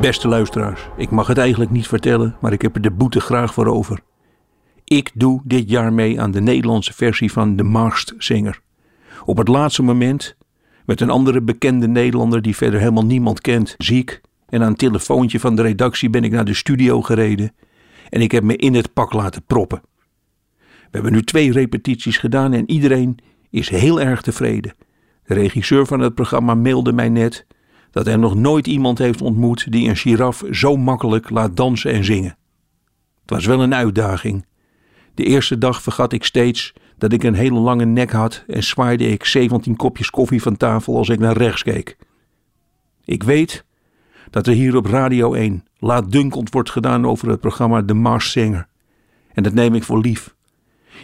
Beste 0.00 0.28
luisteraars, 0.28 0.88
ik 0.96 1.10
mag 1.10 1.26
het 1.26 1.38
eigenlijk 1.38 1.70
niet 1.70 1.86
vertellen, 1.86 2.36
maar 2.40 2.52
ik 2.52 2.62
heb 2.62 2.74
er 2.74 2.80
de 2.80 2.90
boete 2.90 3.20
graag 3.20 3.54
voor 3.54 3.66
over. 3.66 4.00
Ik 4.84 5.10
doe 5.14 5.40
dit 5.44 5.70
jaar 5.70 5.92
mee 5.92 6.20
aan 6.20 6.30
de 6.30 6.40
Nederlandse 6.40 6.92
versie 6.92 7.32
van 7.32 7.56
De 7.56 7.62
Maagst 7.62 8.14
Zinger. 8.18 8.60
Op 9.24 9.36
het 9.36 9.48
laatste 9.48 9.82
moment 9.82 10.36
met 10.86 11.00
een 11.00 11.10
andere 11.10 11.42
bekende 11.42 11.88
Nederlander 11.88 12.42
die 12.42 12.56
verder 12.56 12.80
helemaal 12.80 13.06
niemand 13.06 13.40
kent, 13.40 13.74
ziek. 13.78 14.20
En 14.48 14.62
aan 14.62 14.68
een 14.68 14.76
telefoontje 14.76 15.40
van 15.40 15.56
de 15.56 15.62
redactie 15.62 16.10
ben 16.10 16.24
ik 16.24 16.32
naar 16.32 16.44
de 16.44 16.54
studio 16.54 17.02
gereden 17.02 17.52
en 18.10 18.20
ik 18.20 18.32
heb 18.32 18.42
me 18.42 18.56
in 18.56 18.74
het 18.74 18.92
pak 18.92 19.12
laten 19.12 19.44
proppen. 19.44 19.82
We 20.94 21.00
hebben 21.00 21.18
nu 21.18 21.24
twee 21.24 21.52
repetities 21.52 22.16
gedaan 22.16 22.52
en 22.52 22.70
iedereen 22.70 23.18
is 23.50 23.68
heel 23.68 24.00
erg 24.00 24.22
tevreden. 24.22 24.74
De 25.24 25.34
regisseur 25.34 25.86
van 25.86 26.00
het 26.00 26.14
programma 26.14 26.54
mailde 26.54 26.92
mij 26.92 27.08
net 27.08 27.46
dat 27.90 28.06
hij 28.06 28.16
nog 28.16 28.34
nooit 28.34 28.66
iemand 28.66 28.98
heeft 28.98 29.22
ontmoet 29.22 29.72
die 29.72 29.88
een 29.88 29.96
giraf 29.96 30.42
zo 30.50 30.76
makkelijk 30.76 31.30
laat 31.30 31.56
dansen 31.56 31.92
en 31.92 32.04
zingen. 32.04 32.36
Het 33.20 33.30
was 33.30 33.46
wel 33.46 33.62
een 33.62 33.74
uitdaging. 33.74 34.46
De 35.14 35.24
eerste 35.24 35.58
dag 35.58 35.82
vergat 35.82 36.12
ik 36.12 36.24
steeds 36.24 36.72
dat 36.98 37.12
ik 37.12 37.22
een 37.22 37.34
hele 37.34 37.58
lange 37.58 37.84
nek 37.84 38.10
had 38.10 38.44
en 38.46 38.62
zwaaide 38.62 39.08
ik 39.08 39.24
17 39.24 39.76
kopjes 39.76 40.10
koffie 40.10 40.42
van 40.42 40.56
tafel 40.56 40.96
als 40.96 41.08
ik 41.08 41.18
naar 41.18 41.36
rechts 41.36 41.62
keek. 41.62 41.96
Ik 43.04 43.22
weet 43.22 43.64
dat 44.30 44.46
er 44.46 44.54
hier 44.54 44.76
op 44.76 44.86
Radio 44.86 45.32
1 45.32 45.64
laatdunkend 45.78 46.52
wordt 46.52 46.70
gedaan 46.70 47.06
over 47.06 47.28
het 47.28 47.40
programma 47.40 47.84
The 47.84 47.94
Mars 47.94 48.30
Singer. 48.30 48.68
En 49.32 49.42
dat 49.42 49.54
neem 49.54 49.74
ik 49.74 49.82
voor 49.82 50.00
lief. 50.00 50.34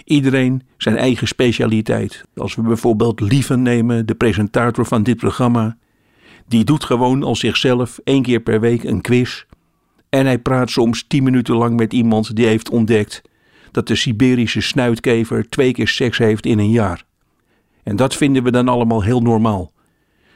Iedereen 0.04 0.62
zijn 0.76 0.96
eigen 0.96 1.28
specialiteit. 1.28 2.24
Als 2.34 2.54
we 2.54 2.62
bijvoorbeeld 2.62 3.20
Lieven 3.20 3.62
nemen, 3.62 4.06
de 4.06 4.14
presentator 4.14 4.86
van 4.86 5.02
dit 5.02 5.16
programma, 5.16 5.76
die 6.48 6.64
doet 6.64 6.84
gewoon 6.84 7.22
als 7.22 7.40
zichzelf 7.40 8.00
één 8.04 8.22
keer 8.22 8.40
per 8.40 8.60
week 8.60 8.84
een 8.84 9.00
quiz. 9.00 9.44
En 10.08 10.26
hij 10.26 10.38
praat 10.38 10.70
soms 10.70 11.04
tien 11.06 11.22
minuten 11.22 11.54
lang 11.54 11.76
met 11.76 11.92
iemand 11.92 12.36
die 12.36 12.46
heeft 12.46 12.70
ontdekt 12.70 13.22
dat 13.70 13.86
de 13.86 13.94
Siberische 13.94 14.60
snuitkever 14.60 15.48
twee 15.48 15.72
keer 15.72 15.88
seks 15.88 16.18
heeft 16.18 16.46
in 16.46 16.58
een 16.58 16.70
jaar. 16.70 17.04
En 17.82 17.96
dat 17.96 18.16
vinden 18.16 18.42
we 18.42 18.50
dan 18.50 18.68
allemaal 18.68 19.02
heel 19.02 19.20
normaal. 19.20 19.72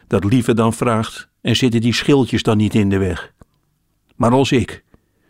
Dat 0.07 0.25
Lieve 0.25 0.55
dan 0.55 0.73
vraagt: 0.73 1.29
en 1.41 1.57
zitten 1.57 1.81
die 1.81 1.95
schildjes 1.95 2.43
dan 2.43 2.57
niet 2.57 2.75
in 2.75 2.89
de 2.89 2.99
weg? 2.99 3.33
Maar 4.17 4.31
als 4.31 4.53
ik, 4.53 4.85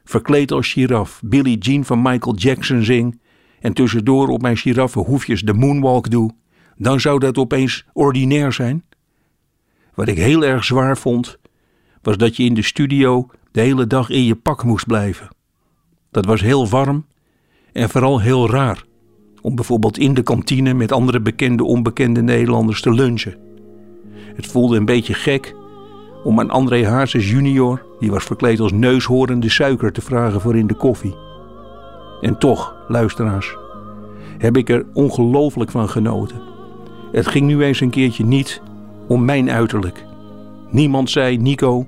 verkleed 0.05 0.53
als 0.53 0.73
giraf, 0.73 1.21
Billie 1.25 1.59
Jean 1.59 1.85
van 1.85 2.03
Michael 2.03 2.37
Jackson 2.37 2.83
zing 2.83 3.21
en 3.65 3.73
tussendoor 3.73 4.29
op 4.29 4.43
mijn 4.43 4.57
giraffenhoefjes 4.57 5.43
de 5.43 5.53
moonwalk 5.53 6.11
doe, 6.11 6.31
dan 6.77 7.01
zou 7.01 7.19
dat 7.19 7.39
opeens 7.39 7.85
ordinair 7.93 8.53
zijn. 8.53 8.85
Wat 9.95 10.09
ik 10.09 10.17
heel 10.17 10.45
erg 10.45 10.65
zwaar 10.65 10.99
vond, 10.99 11.39
was 12.03 12.17
dat 12.17 12.37
je 12.37 12.45
in 12.45 12.55
de 12.55 12.63
studio 12.63 13.29
de 13.51 13.61
hele 13.61 13.87
dag 13.87 14.11
in 14.11 14.25
je 14.25 14.35
pak 14.35 14.65
moest 14.65 14.87
blijven. 14.87 15.29
Dat 16.11 16.25
was 16.25 16.41
heel 16.41 16.69
warm 16.69 17.07
en 17.73 17.89
vooral 17.89 18.21
heel 18.21 18.51
raar. 18.51 18.85
Om 19.41 19.55
bijvoorbeeld 19.55 19.99
in 19.99 20.15
de 20.15 20.23
kantine 20.23 20.75
met 20.75 20.93
andere 20.93 21.21
bekende 21.21 21.65
onbekende 21.65 22.23
Nederlanders 22.23 22.81
te 22.81 22.93
lunchen. 22.93 23.39
Het 24.37 24.47
voelde 24.47 24.77
een 24.77 24.85
beetje 24.85 25.15
gek 25.15 25.55
om 26.25 26.41
aan 26.41 26.51
André 26.51 26.87
Hazes 26.87 27.31
junior, 27.31 27.87
die 27.99 28.11
was 28.11 28.25
verkleed 28.25 28.61
als 28.61 28.73
neushoorn, 28.73 29.51
suiker 29.51 29.93
te 29.93 30.01
vragen 30.01 30.41
voor 30.41 30.57
in 30.57 30.67
de 30.67 30.75
koffie. 30.75 31.15
En 32.25 32.39
toch, 32.39 32.75
luisteraars, 32.89 33.57
heb 34.39 34.57
ik 34.57 34.69
er 34.69 34.87
ongelooflijk 34.93 35.71
van 35.71 35.89
genoten. 35.89 36.41
Het 37.13 37.27
ging 37.27 37.47
nu 37.47 37.63
eens 37.63 37.81
een 37.81 37.91
keertje 37.91 38.25
niet 38.25 38.63
om 39.07 39.25
mijn 39.25 39.51
uiterlijk. 39.51 40.05
Niemand 40.71 41.11
zei, 41.11 41.37
Nico, 41.37 41.87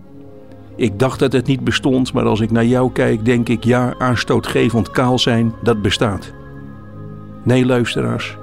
ik 0.74 0.98
dacht 0.98 1.18
dat 1.18 1.32
het 1.32 1.46
niet 1.46 1.64
bestond, 1.64 2.12
maar 2.12 2.24
als 2.24 2.40
ik 2.40 2.50
naar 2.50 2.64
jou 2.64 2.92
kijk, 2.92 3.24
denk 3.24 3.48
ik 3.48 3.64
ja, 3.64 3.94
aanstootgevend 3.98 4.90
kaal 4.90 5.18
zijn, 5.18 5.52
dat 5.62 5.82
bestaat. 5.82 6.32
Nee, 7.42 7.66
luisteraars. 7.66 8.36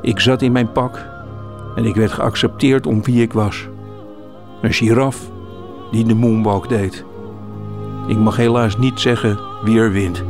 Ik 0.00 0.20
zat 0.20 0.42
in 0.42 0.52
mijn 0.52 0.72
pak 0.72 1.06
en 1.76 1.84
ik 1.84 1.94
werd 1.94 2.12
geaccepteerd 2.12 2.86
om 2.86 3.04
wie 3.04 3.22
ik 3.22 3.32
was. 3.32 3.68
Een 4.62 4.72
giraf 4.72 5.30
die 5.90 6.04
de 6.04 6.14
moonwalk 6.14 6.68
deed. 6.68 7.04
Ik 8.06 8.16
mag 8.16 8.36
helaas 8.36 8.78
niet 8.78 9.00
zeggen 9.00 9.38
wie 9.64 9.78
er 9.78 9.92
wint. 9.92 10.24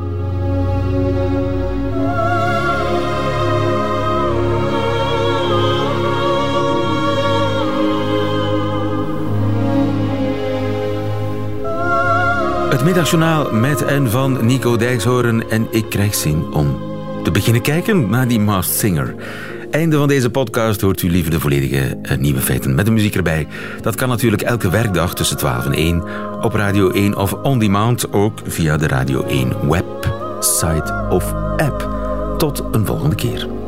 Het 12.82 12.90
middagjournaal 12.90 13.52
met 13.52 13.84
en 13.84 14.10
van 14.10 14.46
Nico 14.46 14.76
Dijkshoorn 14.76 15.50
en 15.50 15.66
ik 15.70 15.88
krijg 15.88 16.14
zin 16.14 16.52
om 16.52 16.78
te 17.22 17.30
beginnen 17.30 17.62
kijken 17.62 18.10
naar 18.10 18.28
die 18.28 18.40
Masked 18.40 18.78
Singer. 18.78 19.14
Einde 19.70 19.96
van 19.96 20.08
deze 20.08 20.30
podcast 20.30 20.80
hoort 20.80 21.02
u 21.02 21.10
liever 21.10 21.30
de 21.30 21.40
volledige 21.40 21.98
uh, 22.02 22.18
nieuwe 22.18 22.40
feiten 22.40 22.74
met 22.74 22.84
de 22.84 22.90
muziek 22.90 23.14
erbij. 23.14 23.46
Dat 23.80 23.94
kan 23.94 24.08
natuurlijk 24.08 24.42
elke 24.42 24.70
werkdag 24.70 25.14
tussen 25.14 25.36
12 25.36 25.66
en 25.66 25.72
1 25.72 26.02
op 26.40 26.54
Radio 26.54 26.90
1 26.90 27.16
of 27.16 27.32
on 27.32 27.58
demand 27.58 28.12
ook 28.12 28.40
via 28.44 28.76
de 28.76 28.86
Radio 28.86 29.24
1 29.24 29.68
website 29.68 31.06
of 31.10 31.32
app. 31.56 31.88
Tot 32.38 32.64
een 32.72 32.86
volgende 32.86 33.16
keer. 33.16 33.61